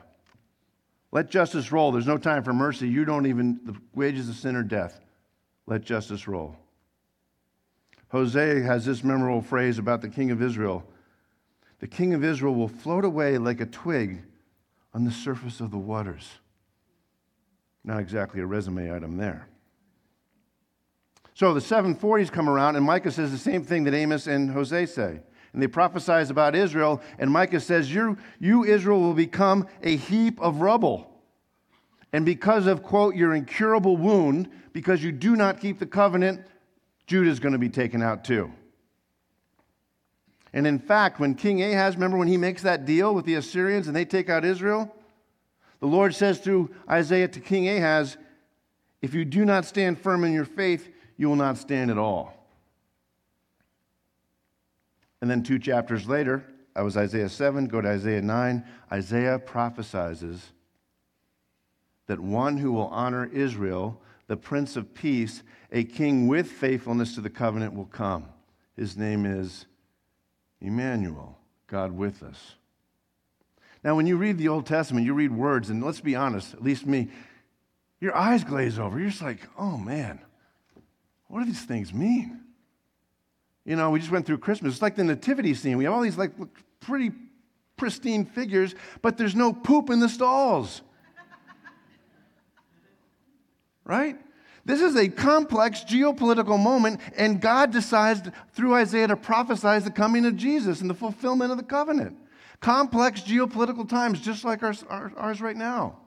[1.12, 1.92] Let justice roll.
[1.92, 2.88] There's no time for mercy.
[2.88, 5.00] You don't even, the wages of sin are death.
[5.66, 6.56] Let justice roll.
[8.08, 10.84] Hosea has this memorable phrase about the king of Israel
[11.80, 14.22] The king of Israel will float away like a twig
[14.94, 16.30] on the surface of the waters.
[17.82, 19.48] Not exactly a resume item there.
[21.34, 24.86] So the 740s come around, and Micah says the same thing that Amos and Hosea
[24.86, 25.20] say.
[25.52, 27.02] and they prophesize about Israel.
[27.18, 31.10] And Micah says, you, you, Israel, will become a heap of rubble.
[32.12, 36.46] And because of, quote, your incurable wound, because you do not keep the covenant,
[37.06, 38.52] Judah is going to be taken out too.
[40.54, 43.88] And in fact, when King Ahaz, remember when he makes that deal with the Assyrians
[43.88, 44.94] and they take out Israel?
[45.80, 48.16] The Lord says through Isaiah to King Ahaz,
[49.02, 52.32] If you do not stand firm in your faith, you will not stand at all.
[55.20, 56.44] And then two chapters later,
[56.76, 58.64] I was Isaiah 7, go to Isaiah 9.
[58.92, 60.52] Isaiah prophesies
[62.06, 67.20] that one who will honor Israel, the Prince of Peace, a king with faithfulness to
[67.20, 68.26] the covenant, will come.
[68.76, 69.66] His name is
[70.64, 72.54] Emmanuel, God with us.
[73.82, 76.62] Now, when you read the Old Testament, you read words, and let's be honest, at
[76.62, 77.08] least me,
[78.00, 78.98] your eyes glaze over.
[78.98, 80.20] You're just like, oh man,
[81.28, 82.40] what do these things mean?
[83.64, 84.74] You know, we just went through Christmas.
[84.74, 85.76] It's like the nativity scene.
[85.76, 86.32] We have all these like
[86.80, 87.12] pretty
[87.76, 90.82] pristine figures, but there's no poop in the stalls.
[93.84, 94.16] right?
[94.64, 98.22] This is a complex geopolitical moment, and God decides
[98.52, 102.16] through Isaiah to prophesy the coming of Jesus and the fulfillment of the covenant.
[102.60, 105.98] Complex geopolitical times, just like ours, ours right now.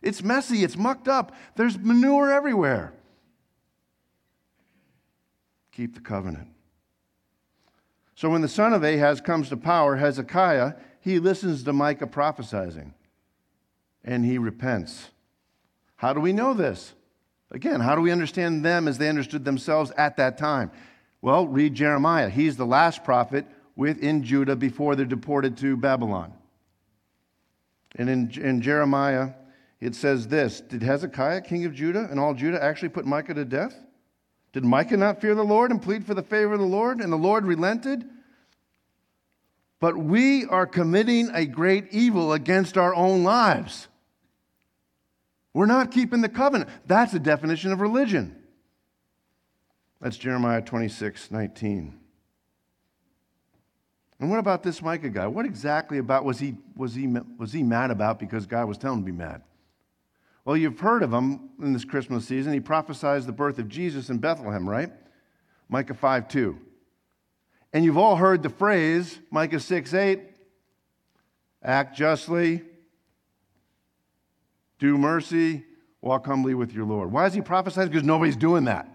[0.00, 2.94] It's messy, it's mucked up, there's manure everywhere.
[5.70, 6.48] Keep the covenant.
[8.14, 12.94] So when the son of Ahaz comes to power, Hezekiah, he listens to Micah prophesying
[14.04, 15.08] and he repents.
[15.96, 16.94] How do we know this?
[17.52, 20.70] Again, how do we understand them as they understood themselves at that time?
[21.20, 22.28] Well, read Jeremiah.
[22.28, 26.32] He's the last prophet within Judah before they're deported to Babylon.
[27.96, 29.32] And in, in Jeremiah,
[29.80, 33.44] it says this Did Hezekiah, king of Judah, and all Judah actually put Micah to
[33.44, 33.74] death?
[34.52, 37.12] Did Micah not fear the Lord and plead for the favor of the Lord, and
[37.12, 38.04] the Lord relented?
[39.78, 43.88] But we are committing a great evil against our own lives.
[45.54, 46.70] We're not keeping the covenant.
[46.86, 48.36] That's the definition of religion.
[50.00, 51.98] That's Jeremiah 26, 19.
[54.18, 55.26] And what about this Micah guy?
[55.26, 57.06] What exactly about was he, was he,
[57.38, 59.42] was he mad about because God was telling him to be mad?
[60.44, 62.52] Well, you've heard of him in this Christmas season.
[62.52, 64.90] He prophesies the birth of Jesus in Bethlehem, right?
[65.68, 66.58] Micah 5 2.
[67.72, 70.20] And you've all heard the phrase, Micah 6 8,
[71.62, 72.62] act justly,
[74.82, 75.64] do mercy,
[76.00, 77.12] walk humbly with your Lord.
[77.12, 77.88] Why is he prophesying?
[77.88, 78.88] Because nobody's doing that.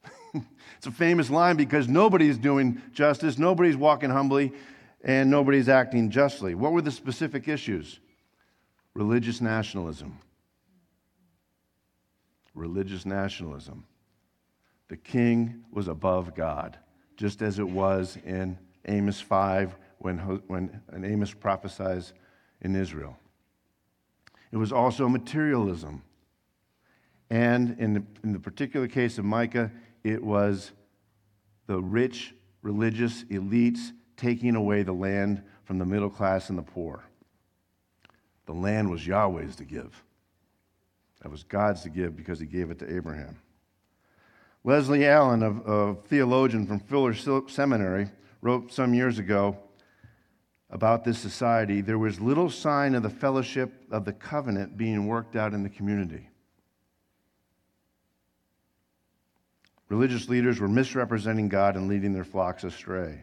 [0.76, 4.52] it's a famous line because nobody's doing justice, nobody's walking humbly,
[5.02, 6.54] and nobody's acting justly.
[6.54, 7.98] What were the specific issues?
[8.94, 10.18] Religious nationalism
[12.54, 13.84] religious nationalism.
[14.88, 16.78] The king was above God,
[17.16, 22.12] just as it was in Amos 5 when, when Amos prophesies
[22.60, 23.16] in Israel.
[24.54, 26.04] It was also materialism.
[27.28, 29.72] And in the, in the particular case of Micah,
[30.04, 30.70] it was
[31.66, 37.02] the rich religious elites taking away the land from the middle class and the poor.
[38.46, 40.04] The land was Yahweh's to give.
[41.22, 43.40] That was God's to give because he gave it to Abraham.
[44.62, 47.12] Leslie Allen, a, a theologian from Fuller
[47.48, 48.08] Seminary,
[48.40, 49.58] wrote some years ago
[50.74, 55.36] about this society there was little sign of the fellowship of the covenant being worked
[55.36, 56.28] out in the community.
[59.88, 63.20] Religious leaders were misrepresenting God and leading their flocks astray.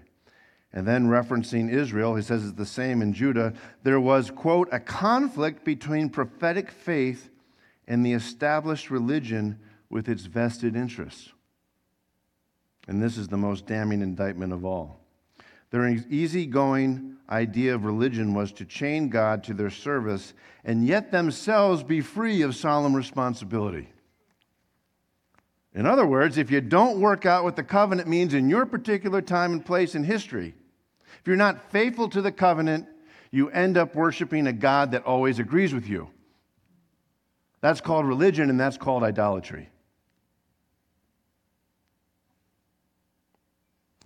[0.71, 3.53] And then referencing Israel, he says it's the same in Judah.
[3.83, 7.29] There was, quote, a conflict between prophetic faith
[7.85, 9.59] and the established religion
[9.89, 11.33] with its vested interests.
[12.87, 15.00] And this is the most damning indictment of all.
[15.71, 21.81] Their easygoing idea of religion was to chain God to their service and yet themselves
[21.81, 23.89] be free of solemn responsibility.
[25.73, 29.21] In other words, if you don't work out what the covenant means in your particular
[29.21, 30.53] time and place in history,
[31.19, 32.87] if you're not faithful to the covenant,
[33.31, 36.09] you end up worshiping a God that always agrees with you.
[37.61, 39.69] That's called religion, and that's called idolatry.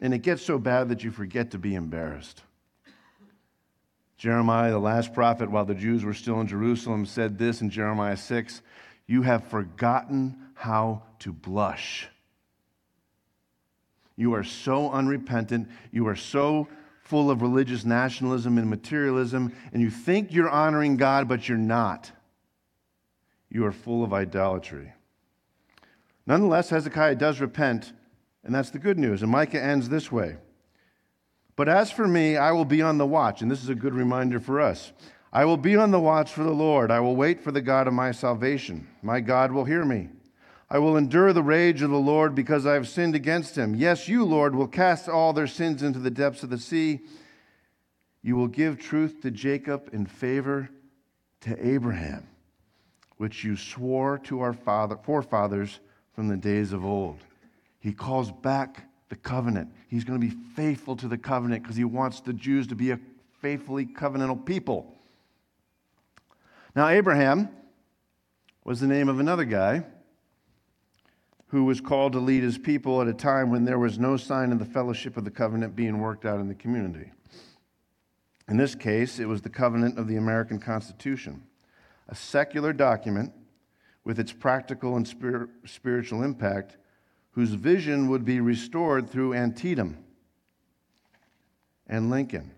[0.02, 2.44] And it gets so bad that you forget to be embarrassed.
[4.18, 8.18] Jeremiah, the last prophet, while the Jews were still in Jerusalem, said this in Jeremiah
[8.18, 8.62] 6
[9.08, 12.08] You have forgotten how to blush.
[14.16, 15.68] You are so unrepentant.
[15.92, 16.68] You are so
[17.02, 22.12] full of religious nationalism and materialism, and you think you're honoring God, but you're not
[23.56, 24.92] you are full of idolatry.
[26.28, 27.94] Nonetheless, Hezekiah does repent,
[28.46, 29.24] and that's the good news.
[29.24, 30.38] And Micah ends this way
[31.56, 33.42] But as for me, I will be on the watch.
[33.42, 34.94] And this is a good reminder for us.
[35.34, 36.92] I will be on the watch for the Lord.
[36.92, 38.88] I will wait for the God of my salvation.
[39.02, 40.10] My God will hear me.
[40.70, 43.76] I will endure the rage of the Lord because I have sinned against him.
[43.76, 47.02] Yes, you, Lord, will cast all their sins into the depths of the sea.
[48.24, 50.70] You will give truth to Jacob and favor
[51.42, 52.28] to Abraham,
[53.18, 55.80] which you swore to our father, forefathers
[56.14, 57.20] from the days of old.
[57.86, 59.70] He calls back the covenant.
[59.88, 62.90] He's going to be faithful to the covenant because he wants the Jews to be
[62.90, 63.00] a
[63.44, 64.92] faithfully covenantal people.
[66.76, 67.48] Now, Abraham
[68.64, 69.86] was the name of another guy
[71.50, 74.52] who was called to lead his people at a time when there was no sign
[74.52, 77.12] of the fellowship of the covenant being worked out in the community.
[78.48, 81.44] In this case, it was the covenant of the American Constitution,
[82.10, 83.32] a secular document
[84.04, 86.78] with its practical and spir- spiritual impact,
[87.36, 89.98] whose vision would be restored through Antietam
[91.86, 92.52] and Lincoln.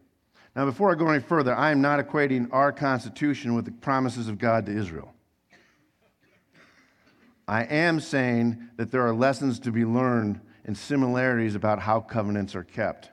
[0.56, 4.28] Now, before I go any further, I am not equating our Constitution with the promises
[4.28, 5.14] of God to Israel.
[7.48, 12.56] I am saying that there are lessons to be learned and similarities about how covenants
[12.56, 13.10] are kept.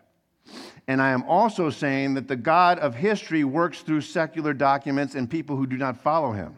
[0.86, 5.30] And I am also saying that the God of history works through secular documents and
[5.30, 6.56] people who do not follow him.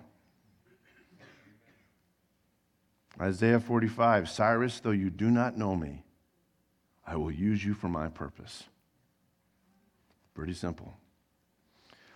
[3.21, 6.05] Isaiah 45 Cyrus, though you do not know me,
[7.07, 8.64] I will use you for my purpose.
[10.35, 10.95] Pretty simple.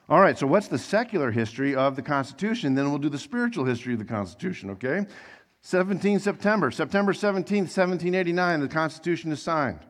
[0.08, 2.74] All right, so what's the secular history of the Constitution?
[2.74, 5.06] Then we'll do the spiritual history of the Constitution, okay?
[5.62, 9.80] 17 September, September 17th, 1789, the Constitution is signed.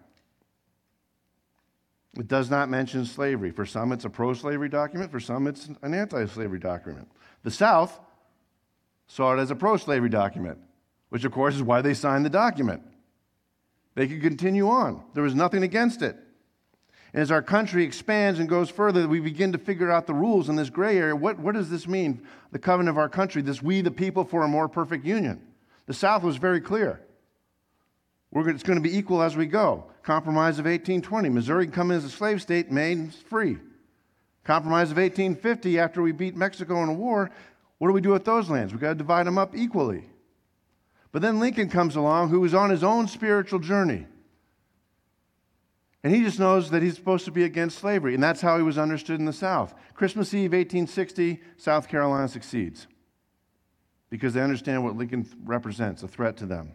[2.18, 3.50] It does not mention slavery.
[3.50, 7.10] For some, it's a pro slavery document, for some, it's an anti slavery document.
[7.42, 7.98] The South
[9.06, 10.58] saw it as a pro slavery document,
[11.10, 12.82] which, of course, is why they signed the document.
[13.94, 16.16] They could continue on, there was nothing against it.
[17.12, 20.48] And as our country expands and goes further, we begin to figure out the rules
[20.48, 21.16] in this gray area.
[21.16, 24.42] What, what does this mean, the covenant of our country, this we the people for
[24.44, 25.42] a more perfect union?
[25.86, 27.00] The South was very clear.
[28.30, 29.86] We're, it's going to be equal as we go.
[30.04, 31.28] Compromise of 1820.
[31.30, 33.58] Missouri can come in as a slave state, Maine's free.
[34.44, 37.30] Compromise of 1850, after we beat Mexico in a war,
[37.78, 38.72] what do we do with those lands?
[38.72, 40.04] We've got to divide them up equally.
[41.12, 44.06] But then Lincoln comes along, who is on his own spiritual journey.
[46.02, 48.62] And he just knows that he's supposed to be against slavery, and that's how he
[48.62, 49.74] was understood in the South.
[49.94, 52.86] Christmas Eve, 1860, South Carolina succeeds
[54.08, 56.72] because they understand what Lincoln represents a threat to them.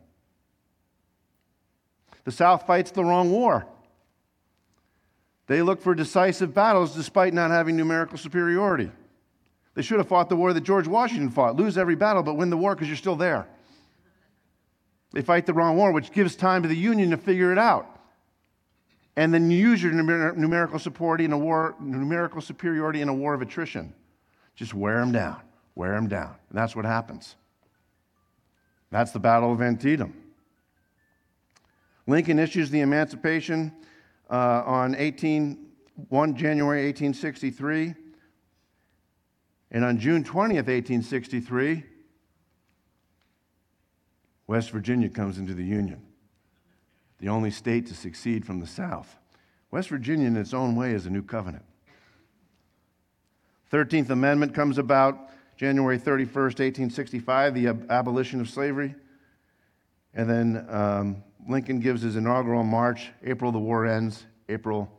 [2.24, 3.68] The South fights the wrong war.
[5.48, 8.92] They look for decisive battles despite not having numerical superiority.
[9.76, 12.50] They should have fought the war that George Washington fought lose every battle, but win
[12.50, 13.48] the war because you're still there.
[15.16, 17.90] They fight the wrong war, which gives time to the Union to figure it out.
[19.16, 23.34] And then use your numer- numerical, superiority in a war, numerical superiority in a war
[23.34, 23.96] of attrition.
[24.56, 25.42] Just wear them down
[25.76, 26.36] wear them down.
[26.50, 27.36] And that's what happens.
[28.92, 30.14] That's the Battle of Antietam.
[32.08, 33.74] Lincoln issues the Emancipation
[34.30, 35.68] uh, on 18,
[36.10, 37.94] 1 January 1863.
[39.72, 41.84] And on June 20th, 1863,
[44.48, 46.02] West Virginia comes into the Union,
[47.20, 49.18] the only state to succeed from the South.
[49.72, 51.66] West Virginia, in its own way, is a new covenant.
[53.72, 58.94] 13th Amendment comes about January 31st, 1865, the ab- abolition of slavery.
[60.14, 63.12] And then um, Lincoln gives his inaugural march.
[63.24, 64.26] April, the war ends.
[64.48, 64.90] April,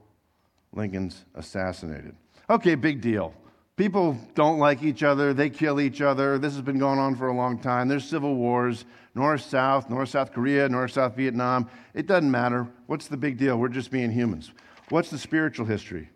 [0.72, 2.14] Lincoln's assassinated.
[2.50, 3.34] Okay, big deal.
[3.76, 6.38] People don't like each other, they kill each other.
[6.38, 7.88] This has been going on for a long time.
[7.88, 8.86] There's civil wars,
[9.16, 11.70] North South, North South Korea, North South Vietnam.
[11.94, 12.68] It doesn't matter.
[12.86, 13.56] What's the big deal?
[13.56, 14.52] We're just being humans.
[14.90, 16.10] What's the spiritual history?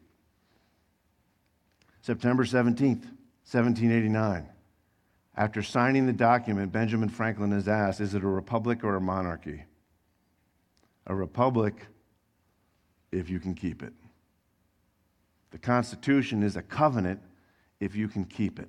[2.02, 3.06] September 17th,
[3.48, 4.46] 1789.
[5.34, 9.64] After signing the document, Benjamin Franklin is asked Is it a republic or a monarchy?
[11.06, 11.86] A republic
[13.10, 13.94] if you can keep it.
[15.52, 17.22] The Constitution is a covenant
[17.80, 18.68] if you can keep it.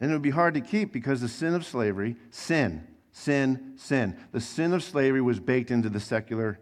[0.00, 4.16] And it would be hard to keep because the sin of slavery, sin, sin, sin,
[4.32, 6.58] the sin of slavery was baked into the secular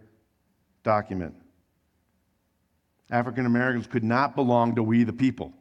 [0.82, 1.34] document.
[3.10, 5.52] African Americans could not belong to we the people.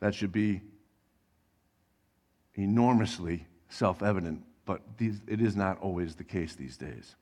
[0.00, 0.60] That should be
[2.54, 7.16] enormously self evident, but these, it is not always the case these days.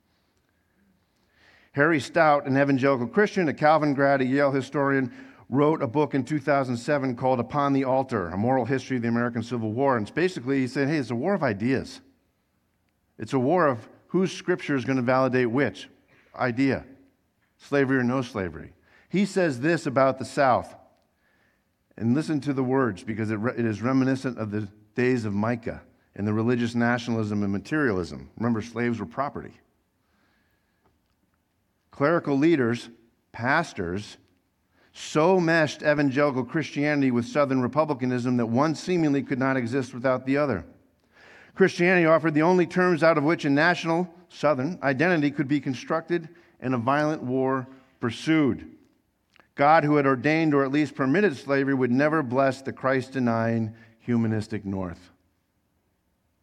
[1.72, 5.12] Harry Stout, an evangelical Christian, a Calvin grad, a Yale historian,
[5.52, 9.42] wrote a book in 2007 called Upon the Altar A Moral History of the American
[9.42, 9.98] Civil War.
[9.98, 12.00] And basically, he said, hey, it's a war of ideas.
[13.18, 15.88] It's a war of whose scripture is going to validate which.
[16.34, 16.86] idea
[17.58, 18.72] slavery or no slavery.
[19.08, 20.74] He says this about the South.
[21.96, 25.34] And listen to the words because it, re- it is reminiscent of the days of
[25.34, 25.82] Micah
[26.16, 28.30] and the religious nationalism and materialism.
[28.38, 29.52] Remember, slaves were property.
[31.90, 32.88] Clerical leaders,
[33.32, 34.16] pastors,
[34.92, 40.36] so meshed evangelical Christianity with Southern republicanism that one seemingly could not exist without the
[40.36, 40.64] other.
[41.54, 46.28] Christianity offered the only terms out of which a national Southern identity could be constructed
[46.60, 47.66] and a violent war
[48.00, 48.70] pursued.
[49.54, 53.74] God, who had ordained or at least permitted slavery, would never bless the Christ denying
[54.00, 55.11] humanistic North.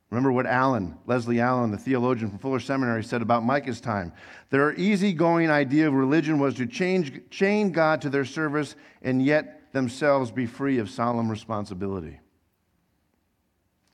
[0.09, 4.11] Remember what Allen, Leslie Allen, the theologian from Fuller Seminary, said about Micah's time.
[4.49, 9.71] Their easygoing idea of religion was to change, chain God to their service and yet
[9.71, 12.19] themselves be free of solemn responsibility.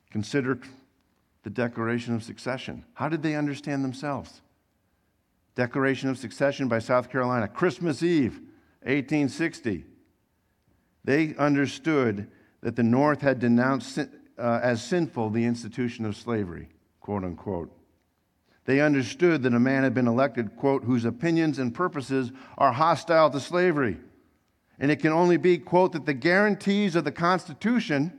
[0.10, 0.60] Consider
[1.44, 2.86] the Declaration of Succession.
[2.94, 4.42] How did they understand themselves?
[5.56, 8.36] Declaration of Succession by South Carolina, Christmas Eve,
[8.84, 9.84] 1860.
[11.04, 12.30] They understood
[12.62, 14.00] that the North had denounced
[14.38, 16.70] uh, as sinful the institution of slavery,
[17.00, 17.72] quote unquote.
[18.66, 23.30] They understood that a man had been elected, quote, whose opinions and purposes are hostile
[23.30, 23.98] to slavery.
[24.80, 28.12] And it can only be, quote, that the guarantees of the Constitution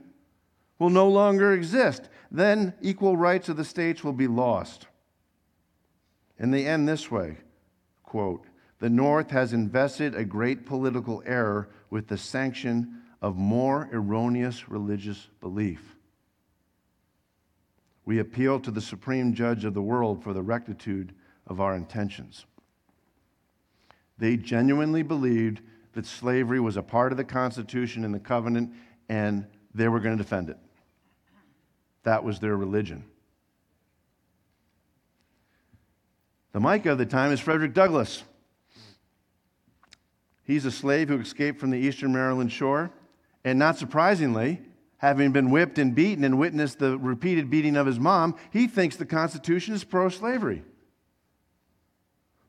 [0.79, 2.09] will no longer exist.
[2.31, 4.87] Then equal rights of the states will be lost.
[6.39, 7.37] And they end this way
[8.03, 8.45] quote,
[8.79, 15.27] the North has invested a great political error with the sanction of more erroneous religious
[15.41, 15.96] belief.
[18.07, 21.13] We appeal to the supreme judge of the world for the rectitude
[21.45, 22.45] of our intentions.
[24.17, 25.59] They genuinely believed
[25.91, 28.71] that slavery was a part of the Constitution and the covenant,
[29.09, 29.45] and
[29.75, 30.57] they were going to defend it.
[32.03, 33.03] That was their religion.
[36.53, 38.23] The Micah of the time is Frederick Douglass.
[40.45, 42.89] He's a slave who escaped from the eastern Maryland shore,
[43.43, 44.61] and not surprisingly,
[44.97, 48.95] having been whipped and beaten and witnessed the repeated beating of his mom, he thinks
[48.95, 50.63] the Constitution is pro slavery.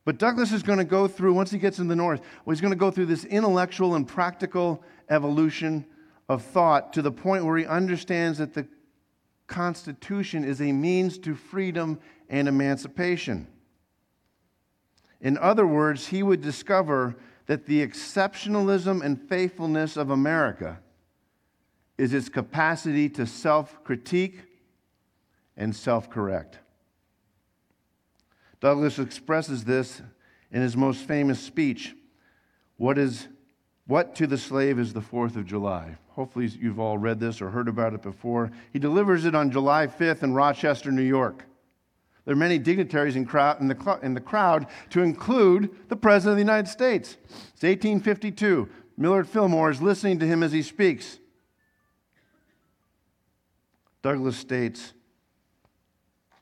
[0.04, 2.62] But Douglass is going to go through, once he gets in the North, well, he's
[2.62, 5.84] going to go through this intellectual and practical evolution
[6.30, 8.66] of thought to the point where he understands that the
[9.46, 11.98] Constitution is a means to freedom
[12.30, 13.46] and emancipation.
[15.20, 20.78] In other words, he would discover that the exceptionalism and faithfulness of America
[21.98, 24.40] is its capacity to self critique
[25.56, 26.58] and self correct.
[28.60, 30.00] Douglass expresses this
[30.50, 31.94] in his most famous speech
[32.76, 33.28] What, is,
[33.86, 35.96] what to the slave is the 4th of July?
[36.10, 38.50] Hopefully, you've all read this or heard about it before.
[38.72, 41.44] He delivers it on July 5th in Rochester, New York.
[42.24, 46.32] There are many dignitaries in, crowd, in, the, in the crowd, to include the President
[46.32, 47.16] of the United States.
[47.24, 48.68] It's 1852.
[48.96, 51.20] Millard Fillmore is listening to him as he speaks.
[54.02, 54.92] Douglass states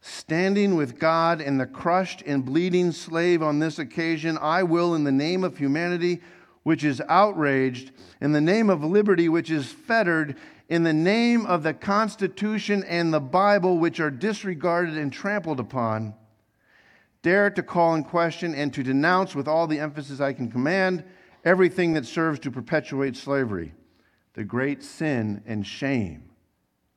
[0.01, 5.03] Standing with God and the crushed and bleeding slave on this occasion, I will, in
[5.03, 6.21] the name of humanity,
[6.63, 7.91] which is outraged,
[8.21, 10.37] in the name of liberty, which is fettered,
[10.69, 16.15] in the name of the Constitution and the Bible, which are disregarded and trampled upon,
[17.23, 21.03] dare to call in question and to denounce with all the emphasis I can command
[21.45, 23.75] everything that serves to perpetuate slavery,
[24.35, 26.31] the great sin and shame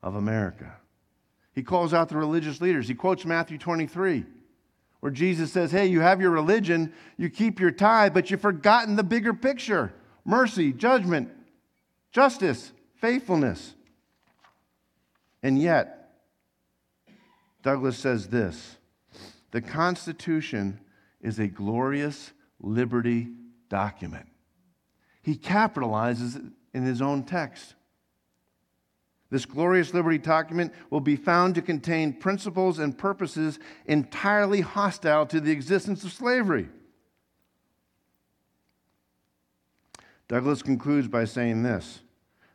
[0.02, 0.76] of America.
[1.54, 2.88] He calls out the religious leaders.
[2.88, 4.26] He quotes Matthew 23,
[5.00, 8.96] where Jesus says, Hey, you have your religion, you keep your tithe, but you've forgotten
[8.96, 9.94] the bigger picture
[10.26, 11.30] mercy, judgment,
[12.12, 13.74] justice, faithfulness.
[15.42, 16.12] And yet,
[17.64, 18.78] Douglass says this
[19.52, 20.80] the Constitution
[21.22, 23.30] is a glorious liberty
[23.70, 24.28] document.
[25.22, 26.44] He capitalizes it
[26.74, 27.76] in his own text.
[29.30, 35.40] This glorious liberty document will be found to contain principles and purposes entirely hostile to
[35.40, 36.68] the existence of slavery.
[40.28, 42.00] Douglass concludes by saying this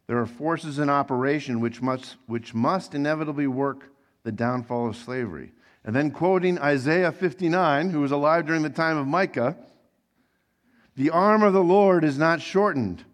[0.09, 3.91] There are forces in operation which must, which must inevitably work
[4.25, 5.53] the downfall of slavery.
[5.85, 9.57] And then, quoting Isaiah 59, who was alive during the time of Micah,
[10.97, 13.05] the arm of the Lord is not shortened,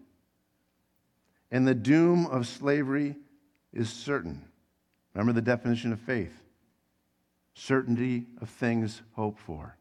[1.50, 3.16] and the doom of slavery
[3.72, 4.44] is certain.
[5.14, 6.40] Remember the definition of faith
[7.54, 9.76] certainty of things hoped for.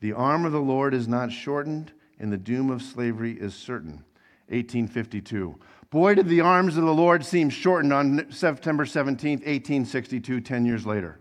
[0.00, 4.04] The arm of the Lord is not shortened, and the doom of slavery is certain.
[4.48, 5.58] 1852.
[5.90, 10.86] Boy, did the arms of the Lord seem shortened on September 17, 1862, 10 years
[10.86, 11.20] later.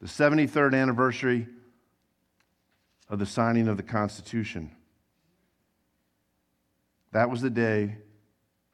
[0.00, 1.48] The 73rd anniversary
[3.08, 4.70] of the signing of the Constitution.
[7.12, 7.96] That was the day,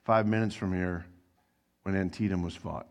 [0.04, 1.06] five minutes from here,
[1.82, 2.86] when Antietam was fought.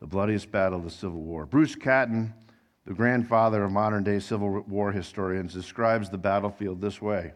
[0.00, 1.44] The bloodiest battle of the Civil War.
[1.44, 2.32] Bruce Catton,
[2.86, 7.32] the grandfather of modern day Civil War historians, describes the battlefield this way.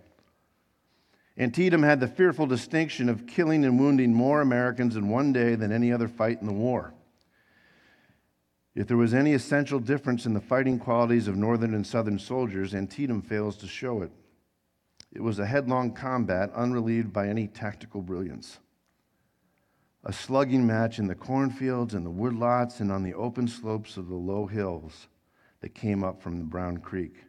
[1.38, 5.72] Antietam had the fearful distinction of killing and wounding more Americans in one day than
[5.72, 6.92] any other fight in the war.
[8.74, 12.74] If there was any essential difference in the fighting qualities of Northern and Southern soldiers,
[12.74, 14.10] Antietam fails to show it.
[15.12, 18.58] It was a headlong combat, unrelieved by any tactical brilliance.
[20.04, 24.08] A slugging match in the cornfields and the woodlots and on the open slopes of
[24.08, 25.08] the low hills
[25.60, 27.24] that came up from the Brown Creek.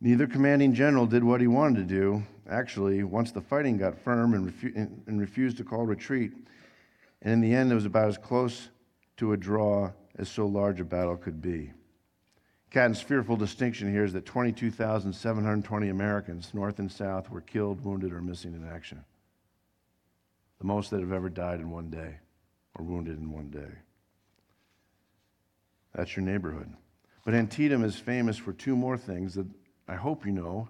[0.00, 2.22] Neither commanding general did what he wanted to do.
[2.48, 6.32] Actually, once the fighting got firm and, refu- and refused to call retreat,
[7.22, 8.68] and in the end, it was about as close
[9.16, 11.72] to a draw as so large a battle could be.
[12.70, 18.20] Catton's fearful distinction here is that 22,720 Americans, North and South, were killed, wounded, or
[18.20, 19.04] missing in action.
[20.58, 22.16] The most that have ever died in one day
[22.76, 23.72] or wounded in one day.
[25.94, 26.72] That's your neighborhood.
[27.24, 29.46] But Antietam is famous for two more things that
[29.88, 30.68] I hope you know,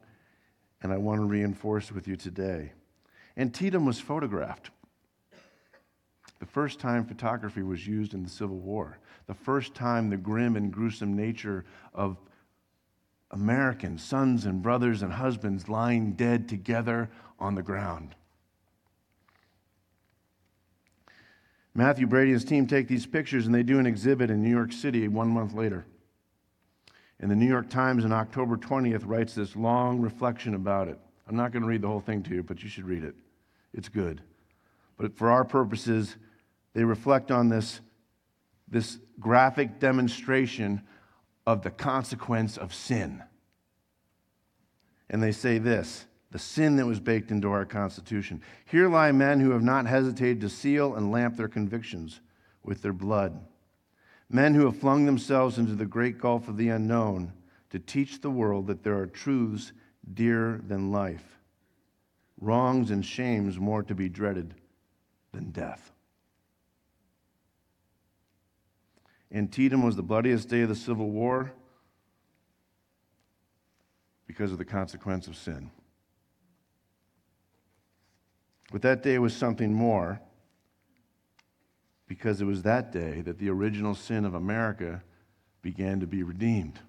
[0.82, 2.72] and I want to reinforce with you today.
[3.36, 4.70] Antietam was photographed.
[6.38, 8.98] The first time photography was used in the Civil War,
[9.31, 11.64] the first time the grim and gruesome nature
[11.95, 12.16] of
[13.31, 17.09] American sons and brothers and husbands lying dead together
[17.39, 18.16] on the ground.
[21.76, 24.51] Mathew Brady and his team take these pictures and they do an exhibit in New
[24.51, 25.87] York City one month later.
[27.20, 30.99] And the New York Times on October 20th writes this long reflection about it.
[31.28, 33.14] I'm not going to read the whole thing to you, but you should read it.
[33.74, 34.22] It's good.
[34.99, 36.16] But for our purposes,
[36.74, 37.81] they reflect on this,
[38.71, 40.83] this graphic demonstration
[41.47, 43.23] of the consequence of sin.
[45.09, 48.41] And they say this the sin that was baked into our Constitution.
[48.64, 52.21] Here lie men who have not hesitated to seal and lamp their convictions
[52.62, 53.41] with their blood.
[54.29, 57.33] Men who have flung themselves into the great gulf of the unknown
[57.71, 59.73] to teach the world that there are truths
[60.14, 61.39] dearer than life,
[62.41, 64.55] wrongs and shames more to be dreaded
[65.33, 65.93] than death.
[69.33, 71.53] Antietam was the bloodiest day of the Civil War
[74.26, 75.70] because of the consequence of sin.
[78.72, 80.20] But that day was something more
[82.07, 85.03] because it was that day that the original sin of America
[85.62, 86.81] began to be redeemed.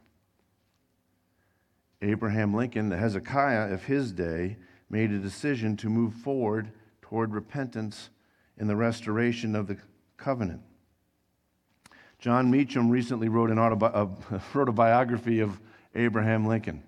[2.01, 4.57] Abraham Lincoln, the Hezekiah of his day,
[4.89, 6.71] made a decision to move forward
[7.01, 8.09] toward repentance
[8.57, 9.77] and the restoration of the
[10.17, 10.61] covenant.
[12.21, 15.59] Jon Meacham recently wrote, an autobi- uh, wrote a biography of
[15.93, 16.81] Abraham Lincoln.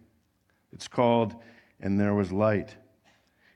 [0.72, 1.36] It's called
[1.82, 2.78] And There Was Light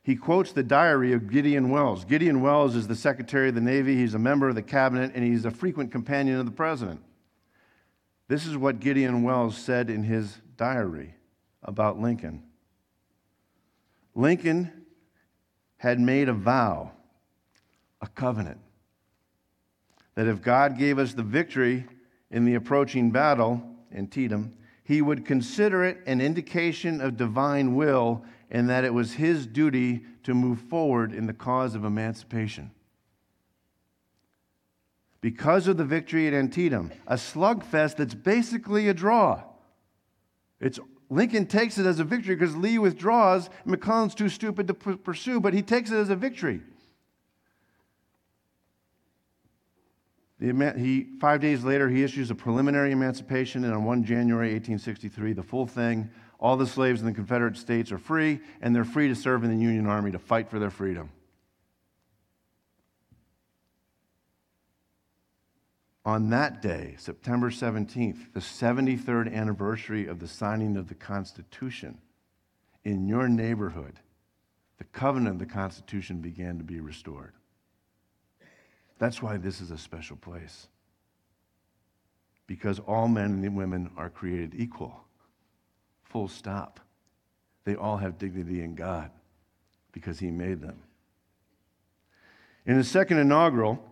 [0.07, 2.05] he quotes the diary of Gideon Welles.
[2.05, 5.21] Gideon Welles is the Secretary of the Navy, he's a member of the cabinet, and
[5.21, 7.01] he's a frequent companion of the president.
[8.29, 11.15] This is what Gideon Welles said in his diary
[11.61, 12.41] about Lincoln.
[14.15, 14.85] Lincoln
[15.75, 16.93] had made a vow,
[17.99, 18.61] a covenant,
[20.17, 21.85] that if God gave us the victory
[22.31, 23.61] in the approaching battle
[23.95, 29.45] Antietam, he would consider it an indication of divine will and that it was his
[29.45, 32.71] duty to move forward in the cause of emancipation.
[35.21, 39.43] Because of the victory at Antietam, a slugfest that's basically a draw.
[40.59, 40.79] It's,
[41.11, 43.51] Lincoln takes it as a victory because Lee withdraws.
[43.65, 46.61] McClellan's too stupid to p- pursue, but he takes it as a victory.
[50.39, 55.41] He, five days later, he issues a preliminary emancipation, and on 1 January 1863, the
[55.41, 59.15] full thing all the slaves in the Confederate States are free, and they're free to
[59.15, 61.09] serve in the Union Army to fight for their freedom.
[66.05, 71.97] On that day, September 17th, the 73rd anniversary of the signing of the Constitution,
[72.85, 73.99] in your neighborhood,
[74.77, 77.33] the covenant of the Constitution began to be restored.
[78.99, 80.67] That's why this is a special place.
[82.47, 85.03] Because all men and women are created equal.
[86.03, 86.79] Full stop.
[87.65, 89.11] They all have dignity in God
[89.91, 90.79] because He made them.
[92.65, 93.83] In his second inaugural,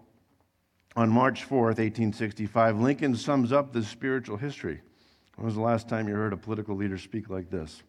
[0.96, 4.82] on March 4th, 1865, Lincoln sums up this spiritual history.
[5.36, 7.84] When was the last time you heard a political leader speak like this?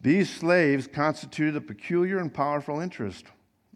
[0.00, 3.26] These slaves constituted a peculiar and powerful interest.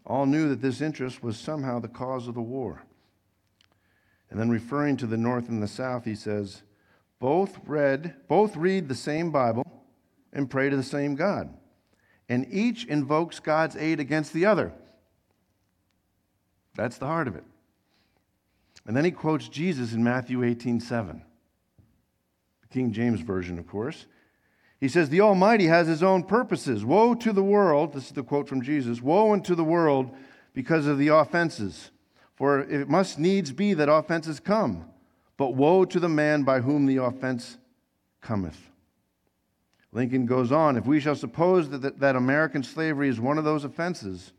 [0.05, 2.83] All knew that this interest was somehow the cause of the war.
[4.29, 6.63] And then referring to the north and the south, he says,
[7.19, 9.85] both read, both read the same Bible
[10.33, 11.53] and pray to the same God.
[12.27, 14.73] And each invokes God's aid against the other.
[16.75, 17.43] That's the heart of it.
[18.87, 21.21] And then he quotes Jesus in Matthew 18 7.
[22.61, 24.07] The King James Version, of course.
[24.81, 26.83] He says, The Almighty has his own purposes.
[26.83, 30.09] Woe to the world, this is the quote from Jesus, woe unto the world
[30.53, 31.91] because of the offenses.
[32.35, 34.85] For it must needs be that offenses come,
[35.37, 37.59] but woe to the man by whom the offense
[38.19, 38.71] cometh.
[39.91, 43.63] Lincoln goes on, if we shall suppose that, that American slavery is one of those
[43.63, 44.31] offenses,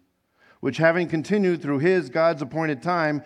[0.60, 3.22] which having continued through his, God's appointed time,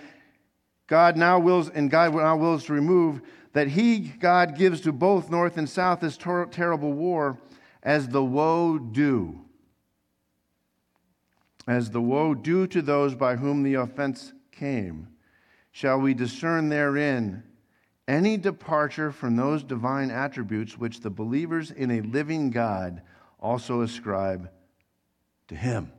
[0.87, 3.23] God now wills, and God now wills to remove,
[3.57, 7.39] that he, God, gives to both North and South this ter- terrible war
[7.83, 9.47] as the woe due.
[11.67, 15.09] As the woe due to those by whom the offense came,
[15.73, 17.45] shall we discern therein
[18.07, 23.01] any departure from those divine attributes which the believers in a living God
[23.41, 24.51] also ascribe
[25.49, 25.91] to him.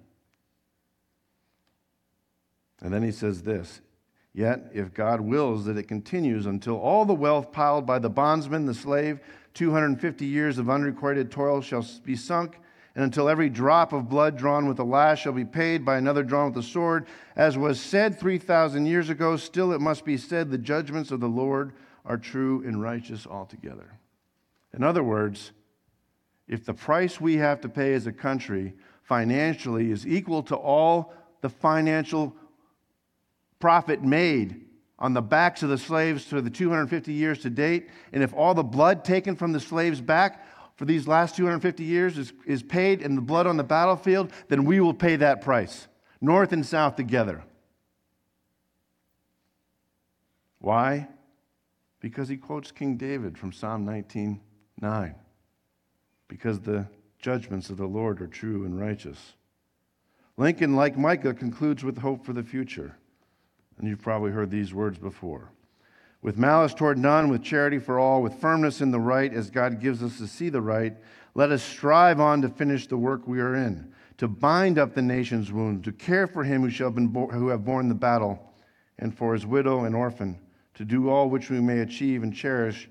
[2.82, 3.82] And then he says this
[4.38, 8.68] Yet, if God wills that it continues until all the wealth piled by the bondsman,
[8.68, 9.20] the slave,
[9.56, 12.60] 250 years of unrequited toil shall be sunk,
[12.94, 16.22] and until every drop of blood drawn with a lash shall be paid by another
[16.22, 20.52] drawn with a sword, as was said 3,000 years ago, still it must be said,
[20.52, 21.74] the judgments of the Lord
[22.06, 23.98] are true and righteous altogether.
[24.72, 25.52] In other words,
[26.48, 31.12] if the price we have to pay as a country financially is equal to all
[31.42, 32.36] the financial
[33.60, 34.66] profit made
[35.00, 38.54] on the backs of the slaves for the 250 years to date, and if all
[38.54, 40.46] the blood taken from the slaves back
[40.76, 44.66] for these last 250 years is, is paid in the blood on the battlefield, then
[44.66, 45.88] we will pay that price,
[46.22, 47.44] north and south together.
[50.60, 51.08] Why?
[52.00, 55.16] Because he quotes King David from Psalm 19:9.
[56.28, 56.88] Because the
[57.20, 59.34] judgments of the Lord are true and righteous.
[60.36, 62.98] Lincoln, like Micah, concludes with hope for the future.
[63.78, 65.52] And you've probably heard these words before.
[66.22, 69.80] With malice toward none, with charity for all, with firmness in the right, as God
[69.80, 70.98] gives us to see the right,
[71.36, 75.02] let us strive on to finish the work we are in, to bind up the
[75.02, 78.52] nation's wound, to care for him who, shall been bo- who have borne the battle,
[78.98, 80.40] and for his widow and orphan,
[80.74, 82.90] to do all which we may achieve and cherish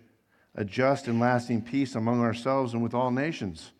[0.55, 3.73] a just and lasting peace among ourselves and with all nations.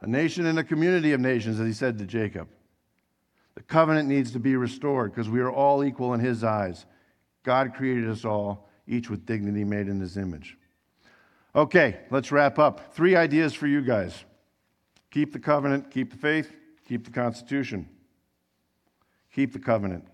[0.00, 2.48] A nation and a community of nations, as he said to Jacob.
[3.54, 6.86] The covenant needs to be restored because we are all equal in His eyes.
[7.42, 10.56] God created us all, each with dignity made in His image.
[11.54, 12.94] Okay, let's wrap up.
[12.94, 14.24] Three ideas for you guys
[15.10, 16.50] keep the covenant, keep the faith,
[16.88, 17.88] keep the Constitution.
[19.34, 20.06] Keep the covenant.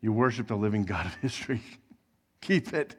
[0.00, 1.60] You worship the living God of history.
[2.40, 2.96] keep it.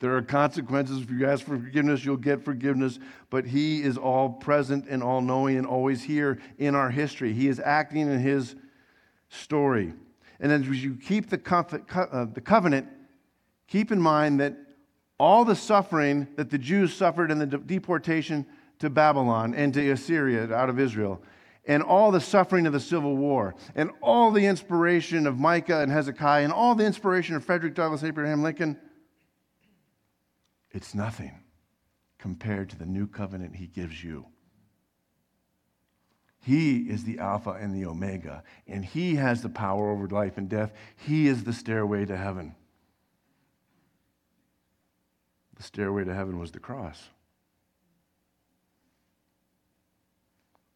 [0.00, 1.02] There are consequences.
[1.02, 2.98] If you ask for forgiveness, you'll get forgiveness.
[3.30, 7.32] But He is all present and all knowing and always here in our history.
[7.32, 8.54] He is acting in His
[9.32, 9.92] story.
[10.40, 11.40] And as you keep the,
[11.94, 12.88] uh, the covenant,
[13.66, 14.56] keep in mind that
[15.18, 18.46] all the suffering that the Jews suffered in the deportation
[18.80, 21.22] to Babylon and to Assyria out of Israel,
[21.64, 25.92] and all the suffering of the Civil War, and all the inspiration of Micah and
[25.92, 28.76] Hezekiah, and all the inspiration of Frederick Douglass, Abraham Lincoln,
[30.72, 31.38] it's nothing
[32.18, 34.26] compared to the new covenant he gives you.
[36.42, 40.48] He is the Alpha and the Omega, and He has the power over life and
[40.48, 40.72] death.
[40.96, 42.56] He is the stairway to heaven.
[45.56, 47.08] The stairway to heaven was the cross.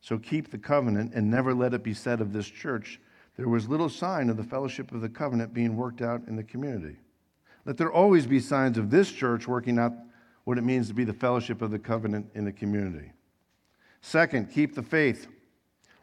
[0.00, 3.00] So keep the covenant and never let it be said of this church
[3.36, 6.44] there was little sign of the fellowship of the covenant being worked out in the
[6.44, 6.96] community.
[7.64, 9.92] Let there always be signs of this church working out
[10.44, 13.12] what it means to be the fellowship of the covenant in the community.
[14.00, 15.26] Second, keep the faith.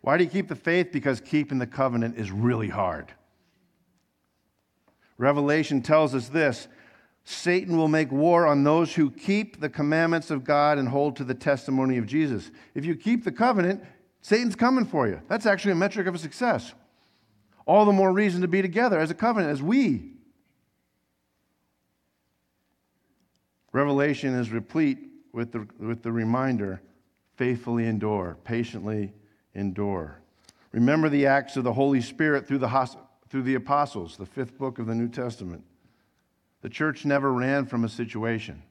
[0.03, 0.91] Why do you keep the faith?
[0.91, 3.13] Because keeping the covenant is really hard.
[5.17, 6.67] Revelation tells us this
[7.23, 11.23] Satan will make war on those who keep the commandments of God and hold to
[11.23, 12.51] the testimony of Jesus.
[12.75, 13.81] If you keep the covenant,
[14.19, 15.21] Satan's coming for you.
[15.29, 16.73] That's actually a metric of a success.
[17.65, 20.15] All the more reason to be together as a covenant, as we.
[23.71, 24.99] Revelation is replete
[25.31, 26.81] with the, with the reminder
[27.37, 29.13] faithfully endure, patiently
[29.55, 30.19] endure.
[30.71, 32.97] Remember the acts of the Holy Spirit through the,
[33.29, 35.63] through the apostles, the fifth book of the New Testament.
[36.61, 38.63] The church never ran from a situation,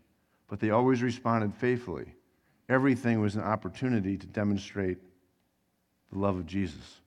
[0.48, 2.14] but they always responded faithfully.
[2.68, 4.98] Everything was an opportunity to demonstrate
[6.10, 7.00] the love of Jesus.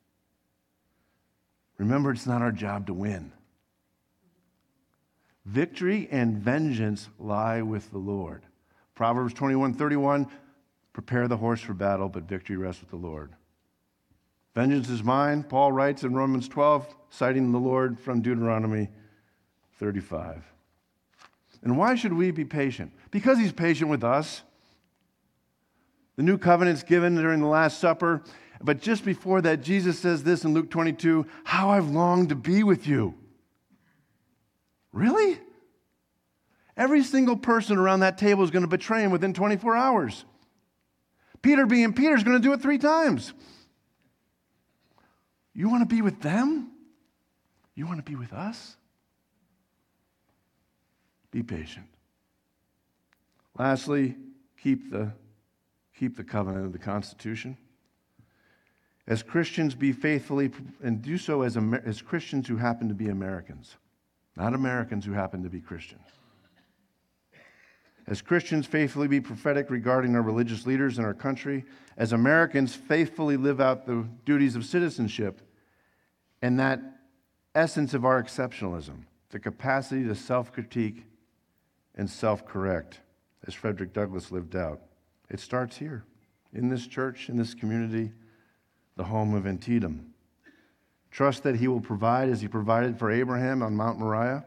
[1.78, 3.32] Remember, it's not our job to win.
[5.46, 8.44] Victory and vengeance lie with the Lord.
[8.96, 10.28] Proverbs 21 31,
[10.94, 13.34] prepare the horse for battle, but victory rests with the Lord.
[14.56, 18.88] Vengeance is mine, Paul writes in Romans 12, citing the Lord from Deuteronomy
[19.80, 20.44] 35.
[21.62, 22.94] And why should we be patient?
[23.12, 24.44] Because he's patient with us.
[26.16, 28.24] The new covenant's given during the Last Supper,
[28.62, 32.64] but just before that, Jesus says this in Luke 22 How I've longed to be
[32.64, 33.14] with you.
[34.94, 35.38] Really?
[36.78, 40.24] Every single person around that table is going to betray him within 24 hours.
[41.42, 43.34] Peter, being Peter, is going to do it three times.
[45.56, 46.72] You want to be with them?
[47.76, 48.76] You want to be with us?
[51.32, 51.88] Be patient.
[53.58, 54.16] Lastly,
[54.62, 55.14] keep the,
[55.98, 57.58] keep the covenant of the Constitution.
[59.08, 60.52] As Christians, be faithfully,
[60.84, 63.78] and do so as, as Christians who happen to be Americans,
[64.36, 66.08] not Americans who happen to be Christians.
[68.08, 71.66] As Christians, faithfully be prophetic regarding our religious leaders in our country.
[71.98, 75.42] As Americans, faithfully live out the duties of citizenship
[76.46, 76.80] and that
[77.56, 81.04] essence of our exceptionalism, the capacity to self critique
[81.96, 83.00] and self correct,
[83.48, 84.80] as Frederick Douglass lived out.
[85.28, 86.04] It starts here,
[86.54, 88.12] in this church, in this community,
[88.96, 90.14] the home of Antietam.
[91.10, 94.46] Trust that He will provide as He provided for Abraham on Mount Moriah,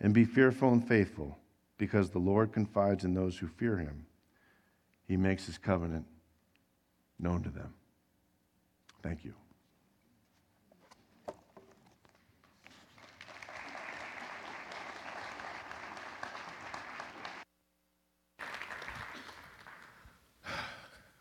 [0.00, 1.38] and be fearful and faithful
[1.78, 4.04] because the Lord confides in those who fear him.
[5.06, 6.06] He makes his covenant
[7.20, 7.72] known to them.
[9.00, 9.34] Thank you.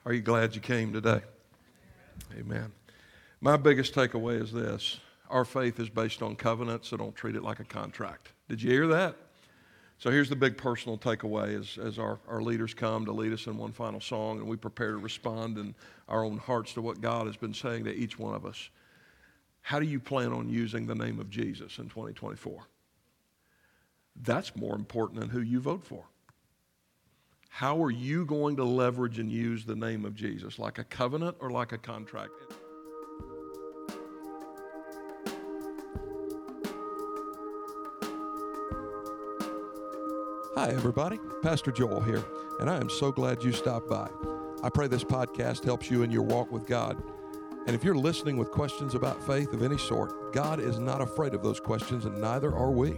[0.10, 1.22] Are you glad you came today?
[2.36, 2.72] Amen.
[3.42, 4.98] My biggest takeaway is this
[5.30, 8.30] our faith is based on covenants, so don't treat it like a contract.
[8.48, 9.16] Did you hear that?
[10.00, 13.46] So here's the big personal takeaway as, as our, our leaders come to lead us
[13.46, 15.76] in one final song and we prepare to respond in
[16.08, 18.72] our own hearts to what God has been saying to each one of us.
[19.62, 22.64] How do you plan on using the name of Jesus in 2024?
[24.24, 26.06] That's more important than who you vote for.
[27.50, 30.60] How are you going to leverage and use the name of Jesus?
[30.60, 32.32] Like a covenant or like a contract?
[40.56, 41.20] Hi, everybody.
[41.42, 42.24] Pastor Joel here,
[42.60, 44.10] and I am so glad you stopped by.
[44.64, 47.02] I pray this podcast helps you in your walk with God.
[47.66, 51.34] And if you're listening with questions about faith of any sort, God is not afraid
[51.34, 52.98] of those questions, and neither are we.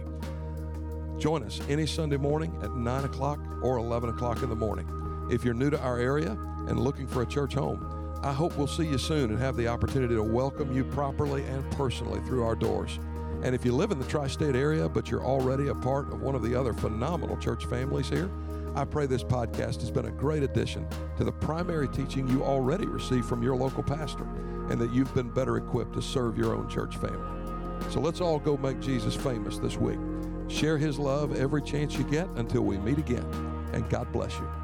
[1.22, 4.88] Join us any Sunday morning at 9 o'clock or 11 o'clock in the morning.
[5.30, 8.66] If you're new to our area and looking for a church home, I hope we'll
[8.66, 12.56] see you soon and have the opportunity to welcome you properly and personally through our
[12.56, 12.98] doors.
[13.44, 16.22] And if you live in the tri state area, but you're already a part of
[16.22, 18.28] one of the other phenomenal church families here,
[18.74, 22.86] I pray this podcast has been a great addition to the primary teaching you already
[22.86, 24.26] receive from your local pastor,
[24.70, 27.28] and that you've been better equipped to serve your own church family.
[27.90, 30.00] So let's all go make Jesus famous this week.
[30.52, 33.24] Share his love every chance you get until we meet again,
[33.72, 34.61] and God bless you.